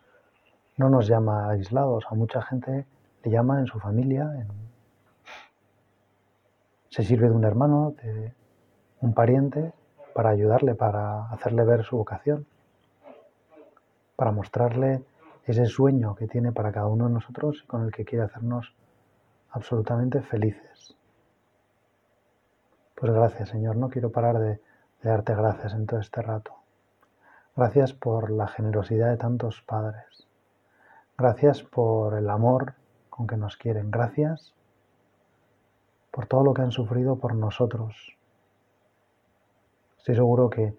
no 0.78 0.88
nos 0.88 1.06
llama 1.06 1.50
aislados, 1.50 2.06
a 2.08 2.14
mucha 2.14 2.40
gente 2.40 2.86
le 3.22 3.30
llama 3.30 3.60
en 3.60 3.66
su 3.66 3.78
familia, 3.78 4.46
se 6.88 7.02
sirve 7.02 7.28
de 7.28 7.34
un 7.34 7.44
hermano, 7.44 7.94
de 8.02 8.32
un 9.00 9.12
pariente, 9.12 9.72
para 10.14 10.30
ayudarle, 10.30 10.74
para 10.74 11.26
hacerle 11.30 11.64
ver 11.64 11.84
su 11.84 11.96
vocación, 11.96 12.46
para 14.16 14.32
mostrarle 14.32 15.04
ese 15.44 15.66
sueño 15.66 16.14
que 16.14 16.26
tiene 16.26 16.52
para 16.52 16.72
cada 16.72 16.86
uno 16.86 17.06
de 17.06 17.14
nosotros 17.14 17.60
y 17.62 17.66
con 17.66 17.84
el 17.84 17.92
que 17.92 18.04
quiere 18.04 18.24
hacernos 18.24 18.74
absolutamente 19.50 20.20
felices. 20.22 20.96
Pues 22.94 23.12
gracias 23.12 23.48
Señor, 23.48 23.76
no 23.76 23.88
quiero 23.88 24.10
parar 24.10 24.38
de, 24.38 24.60
de 25.02 25.10
darte 25.10 25.34
gracias 25.34 25.72
en 25.74 25.86
todo 25.86 26.00
este 26.00 26.20
rato. 26.22 26.54
Gracias 27.56 27.92
por 27.92 28.30
la 28.30 28.46
generosidad 28.46 29.10
de 29.10 29.16
tantos 29.16 29.62
padres. 29.62 30.27
Gracias 31.20 31.64
por 31.64 32.14
el 32.14 32.30
amor 32.30 32.74
con 33.10 33.26
que 33.26 33.36
nos 33.36 33.56
quieren. 33.56 33.90
Gracias 33.90 34.54
por 36.12 36.26
todo 36.26 36.44
lo 36.44 36.54
que 36.54 36.62
han 36.62 36.70
sufrido 36.70 37.16
por 37.16 37.34
nosotros. 37.34 38.16
Estoy 39.98 40.14
seguro 40.14 40.48
que 40.48 40.76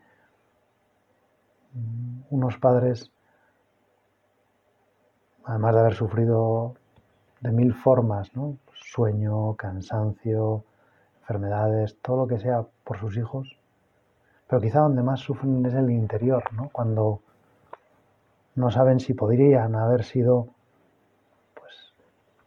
mm, 1.73 2.21
unos 2.29 2.57
padres, 2.57 3.11
además 5.43 5.73
de 5.73 5.79
haber 5.81 5.95
sufrido 5.95 6.75
de 7.41 7.51
mil 7.51 7.73
formas, 7.73 8.31
sueño, 8.75 9.55
cansancio, 9.57 10.63
enfermedades, 11.19 11.97
todo 12.01 12.15
lo 12.15 12.27
que 12.27 12.39
sea 12.39 12.65
por 12.85 12.97
sus 12.97 13.17
hijos, 13.17 13.59
pero 14.47 14.61
quizá 14.61 14.79
donde 14.79 15.03
más 15.03 15.19
sufren 15.19 15.65
es 15.65 15.73
el 15.73 15.89
interior, 15.89 16.45
¿no? 16.53 16.69
Cuando 16.69 17.23
no 18.55 18.71
saben 18.71 18.99
si 18.99 19.13
podrían 19.13 19.75
haber 19.75 20.03
sido 20.03 20.47
pues, 21.53 21.93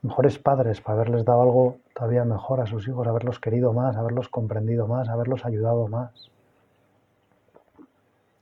mejores 0.03 0.39
padres 0.39 0.81
para 0.81 1.01
haberles 1.01 1.25
dado 1.25 1.43
algo 1.43 1.77
todavía 1.95 2.25
mejor 2.25 2.61
a 2.61 2.67
sus 2.67 2.87
hijos, 2.89 3.07
haberlos 3.07 3.39
querido 3.41 3.73
más, 3.73 3.97
haberlos 3.97 4.29
comprendido 4.29 4.87
más, 4.87 5.09
haberlos 5.09 5.45
ayudado 5.45 5.89
más. 5.89 6.31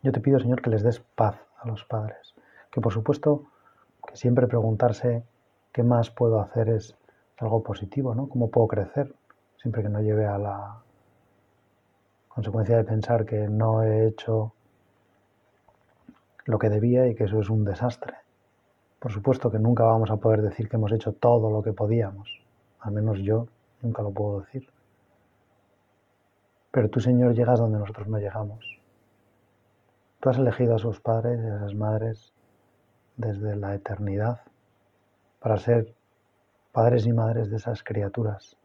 Yo 0.02 0.12
te 0.12 0.20
pido, 0.20 0.40
Señor, 0.40 0.62
que 0.62 0.70
les 0.70 0.82
des 0.82 1.00
paz 1.00 1.36
a 1.58 1.68
los 1.68 1.84
padres, 1.84 2.34
que 2.70 2.80
por 2.80 2.92
supuesto 2.92 3.44
que 4.06 4.16
siempre 4.16 4.46
preguntarse 4.46 5.22
qué 5.72 5.82
más 5.82 6.10
puedo 6.10 6.40
hacer 6.40 6.70
es 6.70 6.96
algo 7.38 7.62
positivo, 7.62 8.14
¿no? 8.14 8.28
¿Cómo 8.28 8.50
puedo 8.50 8.68
crecer? 8.68 9.14
Siempre 9.56 9.82
que 9.82 9.88
no 9.88 10.00
lleve 10.00 10.26
a 10.26 10.38
la 10.38 10.76
consecuencia 12.28 12.76
de 12.76 12.84
pensar 12.84 13.26
que 13.26 13.48
no 13.48 13.82
he 13.82 14.06
hecho 14.06 14.52
lo 16.46 16.58
que 16.58 16.68
debía 16.68 17.06
y 17.06 17.14
que 17.14 17.24
eso 17.24 17.40
es 17.40 17.50
un 17.50 17.64
desastre. 17.64 18.14
Por 18.98 19.12
supuesto 19.12 19.50
que 19.50 19.58
nunca 19.58 19.84
vamos 19.84 20.10
a 20.10 20.16
poder 20.16 20.42
decir 20.42 20.68
que 20.68 20.76
hemos 20.76 20.92
hecho 20.92 21.12
todo 21.12 21.50
lo 21.50 21.62
que 21.62 21.72
podíamos, 21.72 22.28
al 22.80 22.92
menos 22.92 23.18
yo 23.20 23.46
nunca 23.82 24.02
lo 24.02 24.10
puedo 24.10 24.40
decir. 24.40 24.68
Pero 26.70 26.88
tú, 26.88 27.00
Señor, 27.00 27.34
llegas 27.34 27.58
donde 27.58 27.78
nosotros 27.78 28.08
no 28.08 28.18
llegamos. 28.18 28.80
Tú 30.20 30.28
has 30.28 30.38
elegido 30.38 30.76
a 30.76 30.78
sus 30.78 31.00
padres 31.00 31.40
y 31.42 31.46
a 31.46 31.56
esas 31.56 31.74
madres 31.74 32.32
desde 33.16 33.56
la 33.56 33.74
eternidad 33.74 34.40
para 35.40 35.56
ser 35.56 35.94
padres 36.72 37.06
y 37.06 37.12
madres 37.12 37.50
de 37.50 37.56
esas 37.56 37.82
criaturas. 37.82 38.56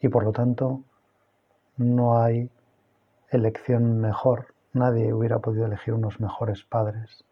Y 0.00 0.08
por 0.08 0.24
lo 0.24 0.32
tanto, 0.32 0.82
no 1.76 2.18
hay 2.22 2.50
elección 3.30 4.00
mejor. 4.00 4.53
Nadie 4.74 5.14
hubiera 5.14 5.38
podido 5.38 5.66
elegir 5.66 5.94
unos 5.94 6.20
mejores 6.20 6.64
padres. 6.64 7.24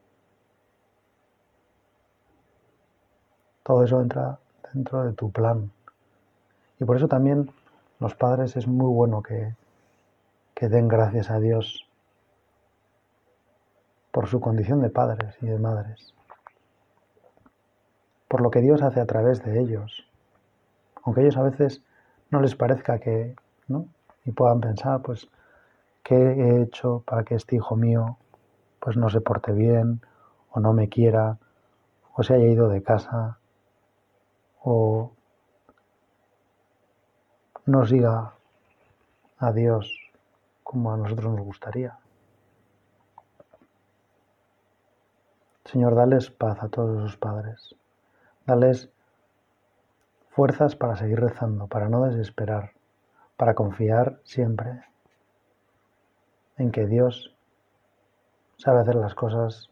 Todo 3.64 3.84
eso 3.84 4.00
entra 4.00 4.38
dentro 4.72 5.04
de 5.04 5.12
tu 5.12 5.30
plan. 5.30 5.70
Y 6.80 6.84
por 6.84 6.96
eso 6.96 7.08
también 7.08 7.50
los 8.00 8.14
padres 8.14 8.56
es 8.56 8.66
muy 8.66 8.92
bueno 8.92 9.22
que, 9.22 9.54
que 10.54 10.68
den 10.68 10.88
gracias 10.88 11.30
a 11.30 11.38
Dios 11.38 11.88
por 14.12 14.28
su 14.28 14.40
condición 14.40 14.80
de 14.80 14.90
padres 14.90 15.36
y 15.40 15.46
de 15.46 15.58
madres, 15.58 16.14
por 18.28 18.40
lo 18.40 18.50
que 18.50 18.60
Dios 18.60 18.82
hace 18.82 19.00
a 19.00 19.06
través 19.06 19.42
de 19.42 19.58
ellos, 19.58 20.06
aunque 21.02 21.22
ellos 21.22 21.36
a 21.36 21.42
veces 21.42 21.82
no 22.30 22.40
les 22.40 22.54
parezca 22.54 22.98
que, 22.98 23.34
¿no? 23.68 23.86
Y 24.24 24.32
puedan 24.32 24.60
pensar, 24.60 25.02
pues, 25.02 25.28
¿qué 26.02 26.14
he 26.14 26.62
hecho 26.62 27.02
para 27.06 27.24
que 27.24 27.34
este 27.34 27.56
hijo 27.56 27.76
mío, 27.76 28.18
pues, 28.80 28.96
no 28.96 29.08
se 29.08 29.20
porte 29.20 29.52
bien, 29.52 30.02
o 30.50 30.60
no 30.60 30.72
me 30.72 30.88
quiera, 30.88 31.38
o 32.14 32.22
se 32.22 32.34
haya 32.34 32.46
ido 32.46 32.68
de 32.68 32.82
casa, 32.82 33.38
o 34.62 35.12
no 37.66 37.86
siga 37.86 38.34
a 39.38 39.52
Dios 39.52 39.96
como 40.62 40.92
a 40.92 40.96
nosotros 40.96 41.32
nos 41.32 41.40
gustaría. 41.40 41.98
Señor, 45.64 45.94
dales 45.94 46.30
paz 46.30 46.62
a 46.62 46.68
todos 46.68 47.02
sus 47.02 47.16
padres. 47.16 47.74
Dales 48.44 48.90
fuerzas 50.30 50.76
para 50.76 50.96
seguir 50.96 51.20
rezando, 51.20 51.66
para 51.66 51.88
no 51.88 52.04
desesperar, 52.04 52.72
para 53.36 53.54
confiar 53.54 54.20
siempre 54.24 54.91
en 56.62 56.70
que 56.70 56.86
Dios 56.86 57.34
sabe 58.56 58.80
hacer 58.80 58.94
las 58.94 59.14
cosas 59.14 59.68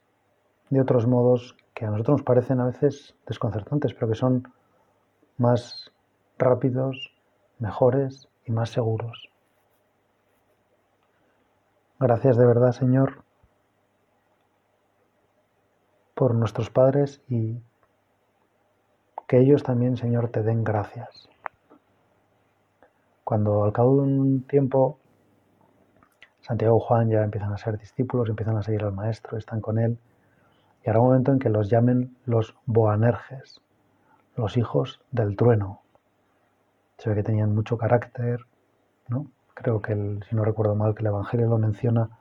de 0.70 0.80
otros 0.80 1.06
modos 1.06 1.56
que 1.72 1.86
a 1.86 1.90
nosotros 1.90 2.18
nos 2.18 2.24
parecen 2.24 2.60
a 2.60 2.66
veces 2.66 3.14
desconcertantes, 3.26 3.94
pero 3.94 4.08
que 4.08 4.16
son 4.16 4.52
más 5.38 5.92
rápidos, 6.36 7.14
mejores 7.58 8.28
y 8.44 8.50
más 8.50 8.70
seguros. 8.70 9.30
Gracias 12.00 12.36
de 12.36 12.46
verdad, 12.46 12.72
Señor, 12.72 13.22
por 16.14 16.34
nuestros 16.34 16.70
padres 16.70 17.22
y 17.28 17.60
que 19.28 19.38
ellos 19.38 19.62
también, 19.62 19.96
Señor, 19.96 20.28
te 20.30 20.42
den 20.42 20.64
gracias. 20.64 21.28
Cuando 23.22 23.62
al 23.62 23.72
cabo 23.72 23.96
de 23.96 24.02
un 24.02 24.42
tiempo 24.42 24.99
Santiago 26.50 26.78
y 26.78 26.84
Juan 26.84 27.08
ya 27.08 27.22
empiezan 27.22 27.52
a 27.52 27.58
ser 27.58 27.78
discípulos, 27.78 28.28
empiezan 28.28 28.56
a 28.56 28.62
seguir 28.64 28.82
al 28.82 28.92
Maestro, 28.92 29.38
están 29.38 29.60
con 29.60 29.78
él, 29.78 29.96
y 30.84 30.88
habrá 30.88 30.98
un 30.98 31.06
momento 31.06 31.30
en 31.30 31.38
que 31.38 31.48
los 31.48 31.70
llamen 31.70 32.16
los 32.24 32.56
Boanerges, 32.66 33.60
los 34.34 34.56
hijos 34.56 35.00
del 35.12 35.36
trueno. 35.36 35.82
Se 36.98 37.08
ve 37.08 37.14
que 37.14 37.22
tenían 37.22 37.54
mucho 37.54 37.78
carácter, 37.78 38.40
¿no? 39.06 39.26
Creo 39.54 39.80
que, 39.80 39.94
si 40.28 40.34
no 40.34 40.44
recuerdo 40.44 40.74
mal, 40.74 40.92
que 40.96 41.02
el 41.02 41.06
Evangelio 41.06 41.46
lo 41.46 41.56
menciona 41.56 42.18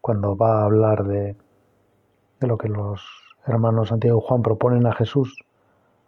cuando 0.00 0.38
va 0.38 0.62
a 0.62 0.64
hablar 0.64 1.04
de, 1.04 1.36
de 2.40 2.46
lo 2.46 2.56
que 2.56 2.70
los 2.70 3.06
hermanos 3.46 3.90
Santiago 3.90 4.22
y 4.24 4.26
Juan 4.26 4.40
proponen 4.40 4.86
a 4.86 4.94
Jesús 4.94 5.44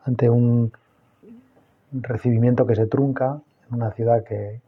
ante 0.06 0.30
un 0.30 0.72
recibimiento 1.92 2.66
que 2.66 2.76
se 2.76 2.86
trunca 2.86 3.42
en 3.68 3.74
una 3.74 3.90
ciudad 3.90 4.24
que 4.24 4.62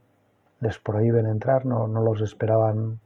les 0.64 0.78
prohíben 0.78 1.26
entrar, 1.26 1.66
no, 1.66 1.86
no 1.86 2.00
los 2.00 2.22
esperaban 2.22 2.98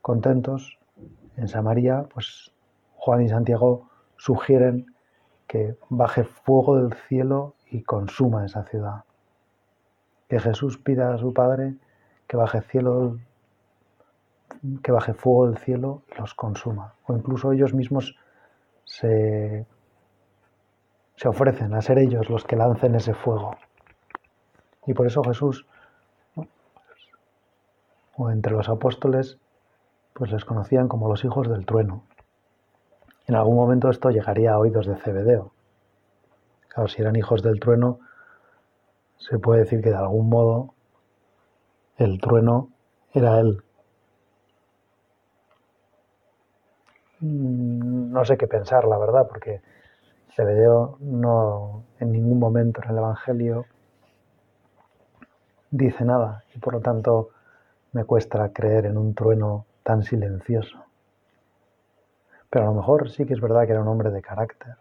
contentos. 0.00 0.78
En 1.36 1.48
Samaria, 1.48 2.06
pues 2.14 2.52
Juan 2.94 3.22
y 3.22 3.28
Santiago 3.28 3.90
sugieren 4.16 4.86
que 5.48 5.76
baje 5.90 6.24
fuego 6.24 6.76
del 6.76 6.94
cielo 6.94 7.54
y 7.70 7.82
consuma 7.82 8.46
esa 8.46 8.62
ciudad. 8.64 9.04
Que 10.28 10.38
Jesús 10.38 10.78
pida 10.78 11.12
a 11.12 11.18
su 11.18 11.34
Padre 11.34 11.74
que 12.26 12.36
baje 12.36 12.60
cielo 12.62 13.18
que 14.82 14.92
baje 14.92 15.12
fuego 15.12 15.48
del 15.48 15.58
cielo 15.58 16.02
y 16.12 16.20
los 16.20 16.34
consuma. 16.34 16.94
O 17.06 17.14
incluso 17.14 17.52
ellos 17.52 17.74
mismos 17.74 18.16
se, 18.84 19.66
se 21.16 21.28
ofrecen 21.28 21.74
a 21.74 21.82
ser 21.82 21.98
ellos 21.98 22.30
los 22.30 22.44
que 22.44 22.56
lancen 22.56 22.94
ese 22.94 23.12
fuego. 23.12 23.56
Y 24.86 24.94
por 24.94 25.06
eso 25.06 25.22
Jesús, 25.22 25.66
o 28.16 28.30
entre 28.30 28.52
los 28.52 28.68
apóstoles, 28.68 29.38
pues 30.12 30.30
les 30.30 30.44
conocían 30.44 30.88
como 30.88 31.08
los 31.08 31.24
hijos 31.24 31.48
del 31.48 31.66
trueno. 31.66 32.04
En 33.26 33.34
algún 33.34 33.56
momento 33.56 33.90
esto 33.90 34.10
llegaría 34.10 34.52
a 34.52 34.58
oídos 34.58 34.86
de 34.86 34.96
Cebedeo. 34.96 35.52
Claro, 36.68 36.88
si 36.88 37.02
eran 37.02 37.16
hijos 37.16 37.42
del 37.42 37.60
trueno, 37.60 37.98
se 39.16 39.38
puede 39.38 39.60
decir 39.60 39.82
que 39.82 39.90
de 39.90 39.96
algún 39.96 40.28
modo 40.28 40.74
el 41.96 42.20
trueno 42.20 42.70
era 43.12 43.40
él, 43.40 43.62
Mm, 47.20 48.12
no 48.12 48.24
sé 48.24 48.36
qué 48.36 48.46
pensar, 48.46 48.84
la 48.84 48.98
verdad, 48.98 49.26
porque 49.28 49.62
Zebedeo 50.34 50.98
no 51.00 51.84
en 52.00 52.12
ningún 52.12 52.38
momento 52.38 52.80
en 52.84 52.90
el 52.90 52.98
Evangelio 52.98 53.66
dice 55.70 56.04
nada 56.04 56.44
y 56.54 56.58
por 56.58 56.74
lo 56.74 56.80
tanto 56.80 57.30
me 57.96 58.04
cuesta 58.04 58.52
creer 58.52 58.84
en 58.84 58.98
un 58.98 59.14
trueno 59.14 59.64
tan 59.82 60.02
silencioso. 60.02 60.84
Pero 62.50 62.66
a 62.66 62.68
lo 62.68 62.74
mejor 62.74 63.08
sí 63.08 63.24
que 63.24 63.32
es 63.32 63.40
verdad 63.40 63.64
que 63.64 63.72
era 63.72 63.80
un 63.80 63.88
hombre 63.88 64.10
de 64.10 64.20
carácter, 64.20 64.74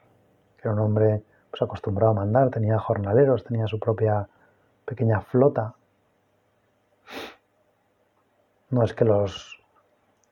que 0.57 0.67
era 0.67 0.73
un 0.73 0.79
hombre 0.79 1.23
pues, 1.49 1.61
acostumbrado 1.61 2.11
a 2.11 2.15
mandar, 2.15 2.49
tenía 2.49 2.77
jornaleros, 2.77 3.45
tenía 3.45 3.67
su 3.67 3.79
propia 3.79 4.27
pequeña 4.83 5.21
flota. 5.21 5.75
No 8.69 8.83
es 8.83 8.93
que 8.93 9.05
los 9.05 9.61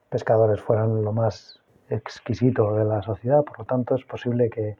pescadores 0.09 0.59
fueran 0.59 1.05
lo 1.05 1.13
más 1.13 1.61
exquisito 1.89 2.73
de 2.73 2.83
la 2.83 3.01
sociedad, 3.01 3.45
por 3.45 3.59
lo 3.59 3.65
tanto 3.65 3.95
es 3.95 4.03
posible 4.03 4.49
que 4.49 4.75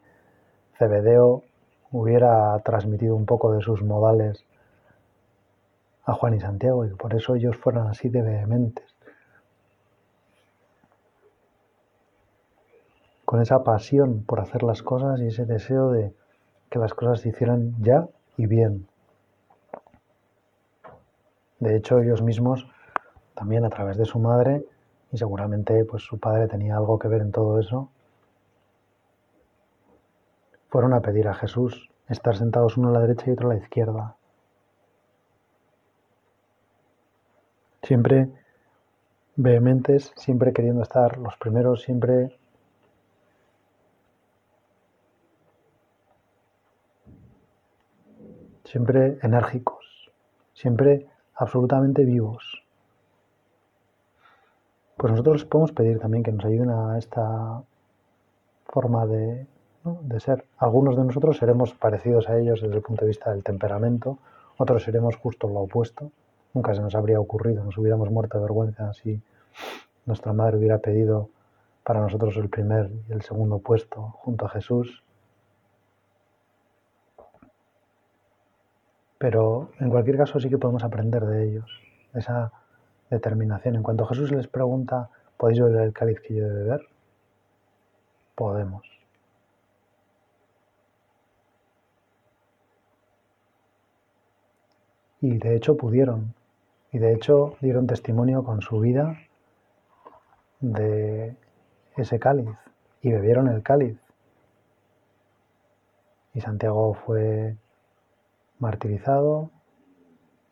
Cebedeo 0.76 1.42
hubiera 1.90 2.58
transmitido 2.58 3.16
un 3.16 3.24
poco 3.24 3.50
de 3.52 3.62
sus 3.62 3.82
modales 3.82 4.44
a 6.04 6.12
Juan 6.14 6.34
y 6.34 6.40
Santiago 6.40 6.84
y 6.84 6.90
por 6.94 7.14
eso 7.14 7.34
ellos 7.34 7.56
fueran 7.56 7.86
así 7.86 8.08
de 8.08 8.22
vehementes. 8.22 8.94
Con 13.24 13.40
esa 13.40 13.64
pasión 13.64 14.22
por 14.24 14.40
hacer 14.40 14.62
las 14.62 14.82
cosas 14.82 15.20
y 15.20 15.28
ese 15.28 15.46
deseo 15.46 15.90
de 15.90 16.14
que 16.70 16.78
las 16.78 16.92
cosas 16.94 17.20
se 17.20 17.30
hicieran 17.30 17.74
ya 17.80 18.06
y 18.36 18.46
bien. 18.46 18.86
De 21.58 21.76
hecho, 21.76 21.98
ellos 22.00 22.20
mismos, 22.20 22.66
también 23.34 23.64
a 23.64 23.70
través 23.70 23.96
de 23.96 24.04
su 24.04 24.18
madre, 24.18 24.66
y 25.12 25.16
seguramente 25.16 25.84
pues 25.84 26.02
su 26.02 26.18
padre 26.18 26.48
tenía 26.48 26.76
algo 26.76 26.98
que 26.98 27.08
ver 27.08 27.22
en 27.22 27.32
todo 27.32 27.58
eso, 27.58 27.88
fueron 30.68 30.92
a 30.92 31.00
pedir 31.00 31.28
a 31.28 31.34
Jesús 31.34 31.88
estar 32.08 32.36
sentados 32.36 32.76
uno 32.76 32.88
a 32.88 32.92
la 32.92 33.00
derecha 33.00 33.26
y 33.28 33.32
otro 33.32 33.50
a 33.50 33.54
la 33.54 33.60
izquierda. 33.60 34.16
Siempre 37.84 38.28
vehementes, 39.36 40.12
siempre 40.16 40.52
queriendo 40.52 40.82
estar 40.82 41.18
los 41.18 41.36
primeros, 41.36 41.82
siempre 41.82 42.36
siempre 48.64 49.18
enérgicos, 49.22 50.10
siempre 50.54 51.06
absolutamente 51.34 52.04
vivos. 52.04 52.62
Pues 54.96 55.12
nosotros 55.12 55.44
podemos 55.44 55.72
pedir 55.72 55.98
también 56.00 56.22
que 56.22 56.32
nos 56.32 56.44
ayuden 56.44 56.70
a 56.70 56.98
esta 56.98 57.62
forma 58.66 59.06
de, 59.06 59.46
de 59.84 60.20
ser. 60.20 60.46
Algunos 60.56 60.96
de 60.96 61.04
nosotros 61.04 61.36
seremos 61.36 61.74
parecidos 61.74 62.28
a 62.28 62.38
ellos 62.38 62.62
desde 62.62 62.76
el 62.76 62.82
punto 62.82 63.04
de 63.04 63.08
vista 63.08 63.30
del 63.30 63.44
temperamento, 63.44 64.18
otros 64.56 64.82
seremos 64.82 65.16
justo 65.16 65.48
lo 65.48 65.60
opuesto. 65.60 66.10
Nunca 66.54 66.74
se 66.74 66.80
nos 66.80 66.94
habría 66.94 67.20
ocurrido, 67.20 67.64
nos 67.64 67.76
hubiéramos 67.76 68.10
muerto 68.10 68.38
de 68.38 68.44
vergüenza 68.44 68.92
si 68.94 69.20
nuestra 70.06 70.32
madre 70.32 70.56
hubiera 70.56 70.78
pedido 70.78 71.28
para 71.82 72.00
nosotros 72.00 72.36
el 72.36 72.48
primer 72.48 72.90
y 73.08 73.12
el 73.12 73.22
segundo 73.22 73.58
puesto 73.58 74.00
junto 74.22 74.46
a 74.46 74.48
Jesús. 74.48 75.04
pero 79.24 79.70
en 79.80 79.88
cualquier 79.88 80.18
caso 80.18 80.38
sí 80.38 80.50
que 80.50 80.58
podemos 80.58 80.84
aprender 80.84 81.24
de 81.24 81.48
ellos, 81.48 81.70
esa 82.12 82.52
determinación. 83.08 83.74
En 83.74 83.82
cuanto 83.82 84.04
Jesús 84.04 84.30
les 84.30 84.48
pregunta, 84.48 85.08
¿podéis 85.38 85.60
beber 85.60 85.80
el 85.80 85.94
cáliz 85.94 86.20
que 86.20 86.34
yo 86.34 86.44
he 86.44 86.48
de 86.50 86.54
beber? 86.54 86.80
Podemos. 88.34 88.82
Y 95.22 95.38
de 95.38 95.56
hecho 95.56 95.74
pudieron. 95.74 96.34
Y 96.94 96.98
de 96.98 97.12
hecho 97.12 97.56
dieron 97.60 97.88
testimonio 97.88 98.44
con 98.44 98.62
su 98.62 98.78
vida 98.78 99.18
de 100.60 101.34
ese 101.96 102.20
cáliz. 102.20 102.56
Y 103.02 103.10
bebieron 103.10 103.48
el 103.48 103.64
cáliz. 103.64 103.98
Y 106.34 106.40
Santiago 106.40 106.94
fue 106.94 107.56
martirizado 108.60 109.50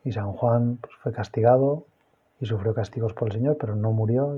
y 0.03 0.11
San 0.11 0.33
Juan 0.33 0.79
pues, 0.81 0.93
fue 1.01 1.13
castigado 1.13 1.85
y 2.41 2.45
sufrió 2.45 2.73
castigos 2.73 3.13
por 3.13 3.29
el 3.29 3.35
Señor, 3.35 3.55
pero 3.57 3.77
no 3.77 3.93
murió, 3.93 4.37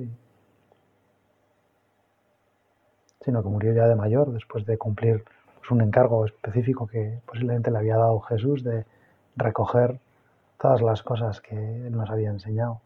sino 3.22 3.42
que 3.42 3.50
murió 3.50 3.74
ya 3.74 3.88
de 3.88 3.96
mayor 3.96 4.32
después 4.32 4.64
de 4.68 4.78
cumplir 4.78 5.26
pues, 5.58 5.72
un 5.72 5.82
encargo 5.82 6.28
específico 6.28 6.86
que 6.86 7.20
posiblemente 7.26 7.72
le 7.72 7.80
había 7.80 7.98
dado 7.98 8.20
Jesús 8.20 8.64
de 8.64 8.86
recoger 9.36 10.00
todas 10.60 10.82
las 10.82 11.04
cosas 11.04 11.42
que 11.42 11.56
Él 11.56 11.96
nos 11.96 12.10
había 12.10 12.30
enseñado. 12.30 12.82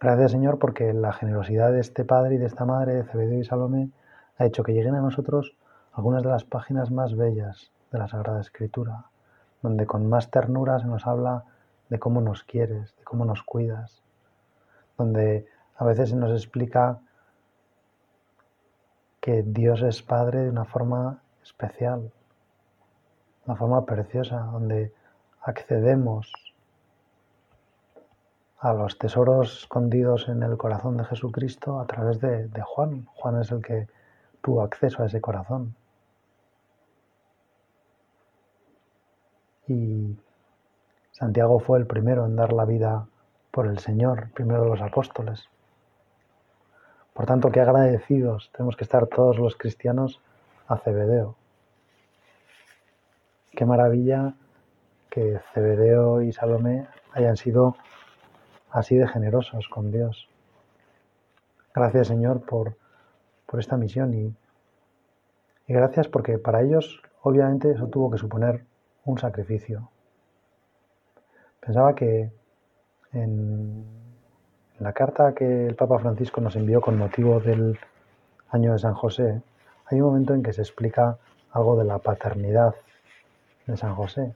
Gracias 0.00 0.30
Señor 0.30 0.58
porque 0.58 0.92
la 0.92 1.12
generosidad 1.12 1.72
de 1.72 1.80
este 1.80 2.04
Padre 2.04 2.36
y 2.36 2.38
de 2.38 2.46
esta 2.46 2.64
Madre, 2.64 2.94
de 2.94 3.04
Cebedeo 3.04 3.40
y 3.40 3.44
Salomé, 3.44 3.90
ha 4.38 4.44
hecho 4.44 4.62
que 4.62 4.72
lleguen 4.72 4.94
a 4.94 5.00
nosotros 5.00 5.56
algunas 5.92 6.22
de 6.22 6.28
las 6.28 6.44
páginas 6.44 6.90
más 6.90 7.16
bellas 7.16 7.72
de 7.90 7.98
la 7.98 8.06
Sagrada 8.06 8.40
Escritura, 8.40 9.06
donde 9.62 9.86
con 9.86 10.08
más 10.08 10.30
ternura 10.30 10.78
se 10.78 10.86
nos 10.86 11.06
habla 11.06 11.44
de 11.88 11.98
cómo 11.98 12.20
nos 12.20 12.44
quieres, 12.44 12.96
de 12.96 13.04
cómo 13.04 13.24
nos 13.24 13.42
cuidas, 13.42 14.02
donde 14.96 15.46
a 15.76 15.84
veces 15.84 16.10
se 16.10 16.16
nos 16.16 16.30
explica 16.30 17.00
que 19.20 19.42
Dios 19.42 19.82
es 19.82 20.02
Padre 20.02 20.44
de 20.44 20.50
una 20.50 20.64
forma 20.64 21.20
especial, 21.42 22.12
una 23.46 23.56
forma 23.56 23.84
preciosa, 23.84 24.38
donde 24.52 24.92
accedemos 25.42 26.32
a 28.58 28.72
los 28.72 28.98
tesoros 28.98 29.60
escondidos 29.62 30.28
en 30.28 30.42
el 30.42 30.56
corazón 30.56 30.96
de 30.96 31.04
Jesucristo 31.04 31.80
a 31.80 31.86
través 31.86 32.20
de, 32.20 32.48
Juan. 32.62 33.06
Juan 33.14 33.40
es 33.40 33.50
el 33.52 33.62
que 33.62 33.86
tuvo 34.42 34.62
acceso 34.62 35.02
a 35.02 35.06
ese 35.06 35.20
corazón. 35.20 35.74
y 39.68 40.16
Santiago 41.12 41.60
fue 41.60 41.78
el 41.78 41.86
primero 41.86 42.24
en 42.24 42.36
dar 42.36 42.52
la 42.52 42.64
vida 42.64 43.06
por 43.50 43.66
el 43.66 43.78
Señor, 43.78 44.30
primero 44.32 44.62
de 44.62 44.70
los 44.70 44.80
apóstoles. 44.80 45.48
Por 47.12 47.26
tanto, 47.26 47.50
qué 47.50 47.60
agradecidos 47.60 48.50
tenemos 48.52 48.76
que 48.76 48.84
estar 48.84 49.06
todos 49.06 49.38
los 49.38 49.56
cristianos 49.56 50.20
a 50.68 50.78
Cebedeo. 50.78 51.36
Qué 53.50 53.64
maravilla 53.66 54.34
que 55.10 55.40
Cebedeo 55.54 56.22
y 56.22 56.32
Salomé 56.32 56.86
hayan 57.12 57.36
sido 57.36 57.76
así 58.70 58.96
de 58.96 59.08
generosos 59.08 59.68
con 59.68 59.90
Dios. 59.90 60.28
Gracias 61.74 62.08
Señor 62.08 62.44
por, 62.44 62.76
por 63.46 63.60
esta 63.60 63.76
misión 63.76 64.14
y, 64.14 64.34
y 65.66 65.72
gracias 65.72 66.08
porque 66.08 66.38
para 66.38 66.62
ellos 66.62 67.02
obviamente 67.22 67.70
eso 67.70 67.86
tuvo 67.88 68.10
que 68.10 68.18
suponer 68.18 68.64
un 69.04 69.18
sacrificio. 69.18 69.90
Pensaba 71.60 71.94
que 71.94 72.30
en 73.12 73.84
la 74.78 74.92
carta 74.92 75.34
que 75.34 75.66
el 75.66 75.74
Papa 75.74 75.98
Francisco 75.98 76.40
nos 76.40 76.56
envió 76.56 76.80
con 76.80 76.96
motivo 76.96 77.40
del 77.40 77.78
año 78.50 78.72
de 78.72 78.78
San 78.78 78.94
José, 78.94 79.42
hay 79.86 80.00
un 80.00 80.08
momento 80.08 80.34
en 80.34 80.42
que 80.42 80.52
se 80.52 80.62
explica 80.62 81.18
algo 81.52 81.76
de 81.76 81.84
la 81.84 81.98
paternidad 81.98 82.74
de 83.66 83.76
San 83.76 83.94
José. 83.94 84.34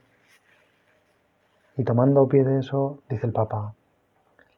Y 1.75 1.83
tomando 1.83 2.27
pie 2.27 2.43
de 2.43 2.59
eso, 2.59 2.99
dice 3.09 3.25
el 3.25 3.33
Papa, 3.33 3.73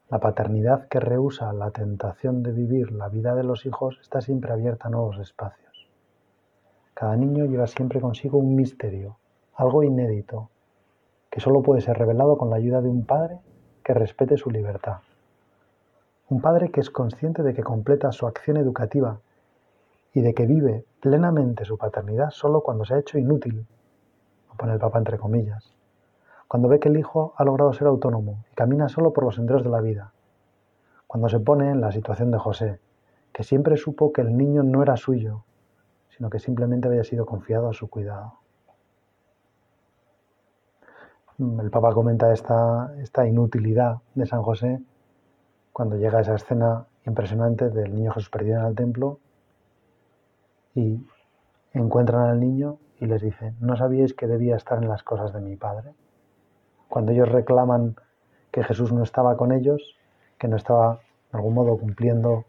la 0.10 0.20
paternidad 0.20 0.90
que 0.90 1.00
rehúsa 1.00 1.54
la 1.54 1.72
tentación 1.72 2.44
de 2.44 2.52
vivir 2.52 2.92
la 2.92 3.08
vida 3.08 3.34
de 3.36 3.44
los 3.44 3.66
hijos 3.66 3.98
está 4.02 4.20
siempre 4.20 4.52
abierta 4.52 4.90
a 4.90 4.92
nuevos 4.92 5.18
espacios. 5.20 5.90
Cada 6.94 7.16
niño 7.16 7.46
lleva 7.46 7.68
siempre 7.68 8.02
consigo 8.02 8.38
un 8.38 8.56
misterio, 8.56 9.18
algo 9.56 9.84
inédito, 9.84 10.50
que 11.30 11.40
solo 11.40 11.62
puede 11.62 11.80
ser 11.80 11.98
revelado 11.98 12.38
con 12.38 12.50
la 12.50 12.58
ayuda 12.58 12.82
de 12.82 12.90
un 12.90 13.06
padre 13.06 13.40
que 13.82 13.94
respete 13.94 14.36
su 14.36 14.52
libertad. 14.52 14.98
Un 16.28 16.42
padre 16.42 16.70
que 16.70 16.82
es 16.82 16.90
consciente 16.90 17.44
de 17.44 17.54
que 17.54 17.64
completa 17.64 18.12
su 18.12 18.28
acción 18.28 18.58
educativa 18.58 19.20
y 20.14 20.20
de 20.20 20.34
que 20.34 20.46
vive 20.46 20.86
plenamente 21.00 21.64
su 21.64 21.78
paternidad 21.78 22.32
solo 22.32 22.62
cuando 22.62 22.84
se 22.84 22.94
ha 22.94 23.00
hecho 23.00 23.18
inútil, 23.18 23.66
lo 24.50 24.56
pone 24.56 24.74
el 24.74 24.80
Papa 24.80 24.98
entre 24.98 25.18
comillas, 25.18 25.75
cuando 26.48 26.70
ve 26.70 26.80
que 26.80 26.90
el 26.90 26.98
hijo 26.98 27.34
ha 27.38 27.44
logrado 27.44 27.74
ser 27.74 27.88
autónomo 27.88 28.44
y 28.52 28.56
camina 28.56 28.90
solo 28.90 29.14
por 29.14 29.24
los 29.24 29.36
senderos 29.36 29.64
de 29.64 29.70
la 29.70 29.82
vida, 29.82 30.14
cuando 31.08 31.30
se 31.30 31.40
pone 31.40 31.72
en 31.72 31.82
la 31.82 31.92
situación 31.92 32.32
de 32.32 32.38
José, 32.38 32.80
que 33.34 33.44
siempre 33.44 33.78
supo 33.78 34.14
que 34.14 34.22
el 34.22 34.38
niño 34.38 34.64
no 34.64 34.84
era 34.84 34.96
suyo, 34.98 35.44
sino 36.10 36.30
que 36.30 36.40
simplemente 36.40 36.88
había 36.88 37.04
sido 37.04 37.26
confiado 37.26 37.70
a 37.70 37.74
su 37.74 37.90
cuidado. 37.90 38.34
El 41.38 41.70
Papa 41.70 41.94
comenta 41.94 42.32
esta, 42.32 43.28
inutilidad 43.28 43.98
de 44.14 44.26
San 44.26 44.42
José 44.42 44.82
cuando 45.74 45.98
llega 45.98 46.22
esa 46.22 46.36
escena 46.36 46.86
impresionante 47.06 47.70
del 47.70 47.94
niño 47.94 48.14
Jesús 48.14 48.30
perdido 48.30 48.60
en 48.60 48.66
el 48.68 48.76
templo 48.76 49.20
y 50.76 51.06
encuentran 51.74 52.30
al 52.30 52.40
niño 52.40 52.78
y 53.02 53.08
les 53.08 53.22
dicen, 53.22 53.58
¿no 53.60 53.76
sabíais 53.76 54.14
que 54.14 54.28
debía 54.28 54.56
estar 54.56 54.82
en 54.82 54.88
las 54.88 55.04
cosas 55.04 55.34
de 55.34 55.42
mi 55.42 55.58
Padre? 55.58 55.94
Cuando 56.96 57.12
ellos 57.12 57.28
reclaman 57.28 57.98
que 58.52 58.64
Jesús 58.64 58.94
no 58.94 59.04
estaba 59.04 59.36
con 59.36 59.52
ellos, 59.52 59.98
que 60.38 60.48
no 60.48 60.56
estaba 60.56 61.02
de 61.30 61.38
algún 61.38 61.54
modo 61.54 61.78
cumpliendo 61.78 62.46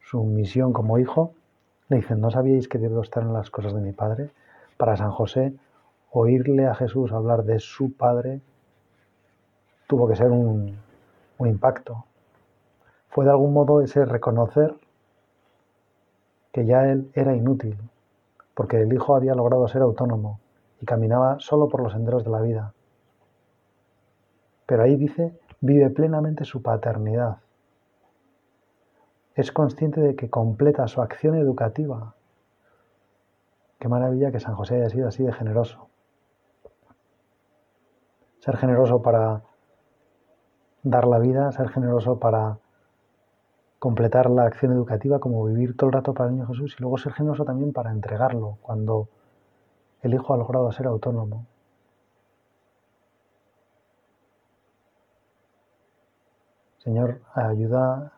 su 0.00 0.24
misión 0.24 0.72
como 0.72 0.98
hijo, 0.98 1.34
le 1.90 1.98
dicen, 1.98 2.18
¿no 2.22 2.30
sabíais 2.30 2.66
que 2.66 2.78
debo 2.78 3.02
estar 3.02 3.22
en 3.22 3.34
las 3.34 3.50
cosas 3.50 3.74
de 3.74 3.82
mi 3.82 3.92
Padre? 3.92 4.30
Para 4.78 4.96
San 4.96 5.10
José 5.10 5.52
oírle 6.12 6.64
a 6.66 6.74
Jesús 6.74 7.12
hablar 7.12 7.44
de 7.44 7.60
su 7.60 7.92
Padre 7.92 8.40
tuvo 9.86 10.08
que 10.08 10.16
ser 10.16 10.30
un, 10.30 10.78
impacto. 11.40 12.06
Fue 13.10 13.26
de 13.26 13.32
algún 13.32 13.52
modo 13.52 13.82
ese 13.82 14.06
reconocer 14.06 14.76
que 16.52 16.64
ya 16.64 16.90
él 16.90 17.10
era 17.12 17.36
inútil, 17.36 17.76
porque 18.54 18.80
el 18.80 18.90
Hijo 18.90 19.14
había 19.14 19.34
logrado 19.34 19.68
ser 19.68 19.82
autónomo 19.82 20.40
y 20.80 20.86
caminaba 20.86 21.36
solo 21.40 21.68
por 21.68 21.82
los 21.82 21.92
senderos 21.92 22.24
de 22.24 22.30
la 22.30 22.40
vida. 22.40 22.72
Pero 24.68 24.84
ahí 24.84 24.94
dice, 24.94 25.36
vive 25.60 25.90
plenamente 25.90 26.44
su 26.44 26.62
paternidad. 26.62 27.38
Es 29.34 29.50
consciente 29.50 30.00
de 30.00 30.14
que 30.14 30.30
completa 30.30 30.86
su 30.86 31.02
acción 31.02 31.34
educativa. 31.34 32.14
Qué 33.80 33.88
maravilla 33.88 34.30
que 34.30 34.38
San 34.38 34.54
José 34.54 34.76
haya 34.76 34.90
sido 34.90 35.08
así 35.08 35.24
de 35.24 35.32
generoso 35.32 35.88
ser 38.48 38.56
generoso 38.56 39.02
para 39.02 39.42
dar 40.82 41.06
la 41.06 41.18
vida, 41.18 41.52
ser 41.52 41.68
generoso 41.68 42.18
para 42.18 42.58
completar 43.78 44.30
la 44.30 44.44
acción 44.44 44.72
educativa, 44.72 45.18
como 45.18 45.44
vivir 45.44 45.76
todo 45.76 45.88
el 45.88 45.92
rato 45.92 46.14
para 46.14 46.28
el 46.28 46.36
niño 46.36 46.46
Jesús, 46.46 46.76
y 46.78 46.82
luego 46.82 46.98
ser 46.98 47.12
generoso 47.12 47.44
también 47.44 47.72
para 47.72 47.90
entregarlo 47.90 48.58
cuando 48.62 49.08
el 50.02 50.14
hijo 50.14 50.32
ha 50.32 50.36
logrado 50.36 50.72
ser 50.72 50.86
autónomo. 50.86 51.46
Señor, 56.88 57.20
ayuda 57.34 58.12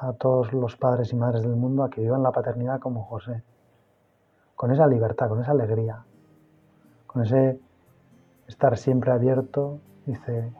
a 0.00 0.12
todos 0.14 0.52
los 0.52 0.76
padres 0.76 1.12
y 1.12 1.14
madres 1.14 1.42
del 1.42 1.54
mundo 1.54 1.84
a 1.84 1.88
que 1.88 2.00
vivan 2.00 2.24
la 2.24 2.32
paternidad 2.32 2.80
como 2.80 3.04
José, 3.04 3.44
con 4.56 4.72
esa 4.72 4.88
libertad, 4.88 5.28
con 5.28 5.40
esa 5.40 5.52
alegría, 5.52 6.02
con 7.06 7.22
ese 7.22 7.60
estar 8.48 8.76
siempre 8.76 9.12
abierto, 9.12 9.78
dice 10.04 10.52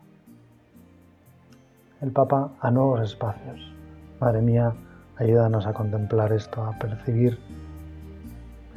el 2.00 2.12
Papa, 2.12 2.52
a 2.60 2.70
nuevos 2.70 3.00
espacios. 3.00 3.74
Madre 4.20 4.40
mía, 4.40 4.72
ayúdanos 5.16 5.66
a 5.66 5.72
contemplar 5.72 6.32
esto, 6.32 6.62
a 6.62 6.78
percibir 6.78 7.40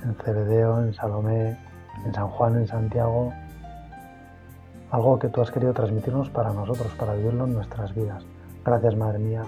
en 0.03 0.15
Cebedeo, 0.15 0.81
en 0.81 0.91
Salomé, 0.95 1.55
en 2.03 2.13
San 2.15 2.29
Juan, 2.29 2.55
en 2.55 2.65
Santiago, 2.65 3.31
algo 4.89 5.19
que 5.19 5.29
tú 5.29 5.43
has 5.43 5.51
querido 5.51 5.73
transmitirnos 5.73 6.31
para 6.31 6.51
nosotros, 6.51 6.91
para 6.97 7.13
vivirlo 7.13 7.45
en 7.45 7.53
nuestras 7.53 7.93
vidas. 7.93 8.25
Gracias, 8.65 8.95
Madre 8.95 9.19
mía, 9.19 9.43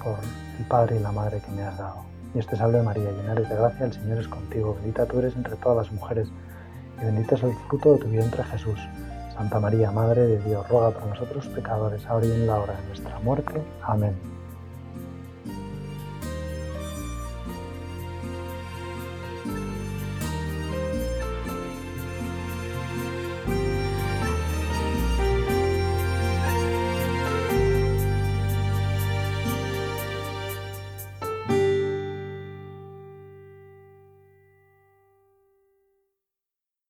por 0.00 0.16
el 0.58 0.64
Padre 0.66 0.96
y 0.96 1.00
la 1.00 1.10
Madre 1.10 1.40
que 1.40 1.50
me 1.50 1.64
has 1.64 1.76
dado. 1.76 2.04
Y 2.32 2.38
este 2.38 2.56
salve 2.56 2.80
María, 2.80 3.10
llena 3.10 3.34
de 3.34 3.42
gracia, 3.42 3.86
el 3.86 3.92
Señor 3.92 4.18
es 4.18 4.28
contigo, 4.28 4.74
bendita 4.74 5.04
tú 5.04 5.18
eres 5.18 5.34
entre 5.34 5.56
todas 5.56 5.78
las 5.78 5.92
mujeres 5.92 6.28
y 7.02 7.04
bendito 7.06 7.34
es 7.34 7.42
el 7.42 7.52
fruto 7.68 7.94
de 7.94 7.98
tu 7.98 8.08
vientre 8.08 8.44
Jesús. 8.44 8.78
Santa 9.36 9.58
María, 9.58 9.90
Madre 9.90 10.28
de 10.28 10.38
Dios, 10.44 10.68
ruega 10.68 10.90
por 10.90 11.08
nosotros 11.08 11.48
pecadores, 11.48 12.06
ahora 12.06 12.26
y 12.26 12.30
en 12.30 12.46
la 12.46 12.60
hora 12.60 12.76
de 12.80 12.86
nuestra 12.86 13.18
muerte. 13.18 13.60
Amén. 13.82 14.14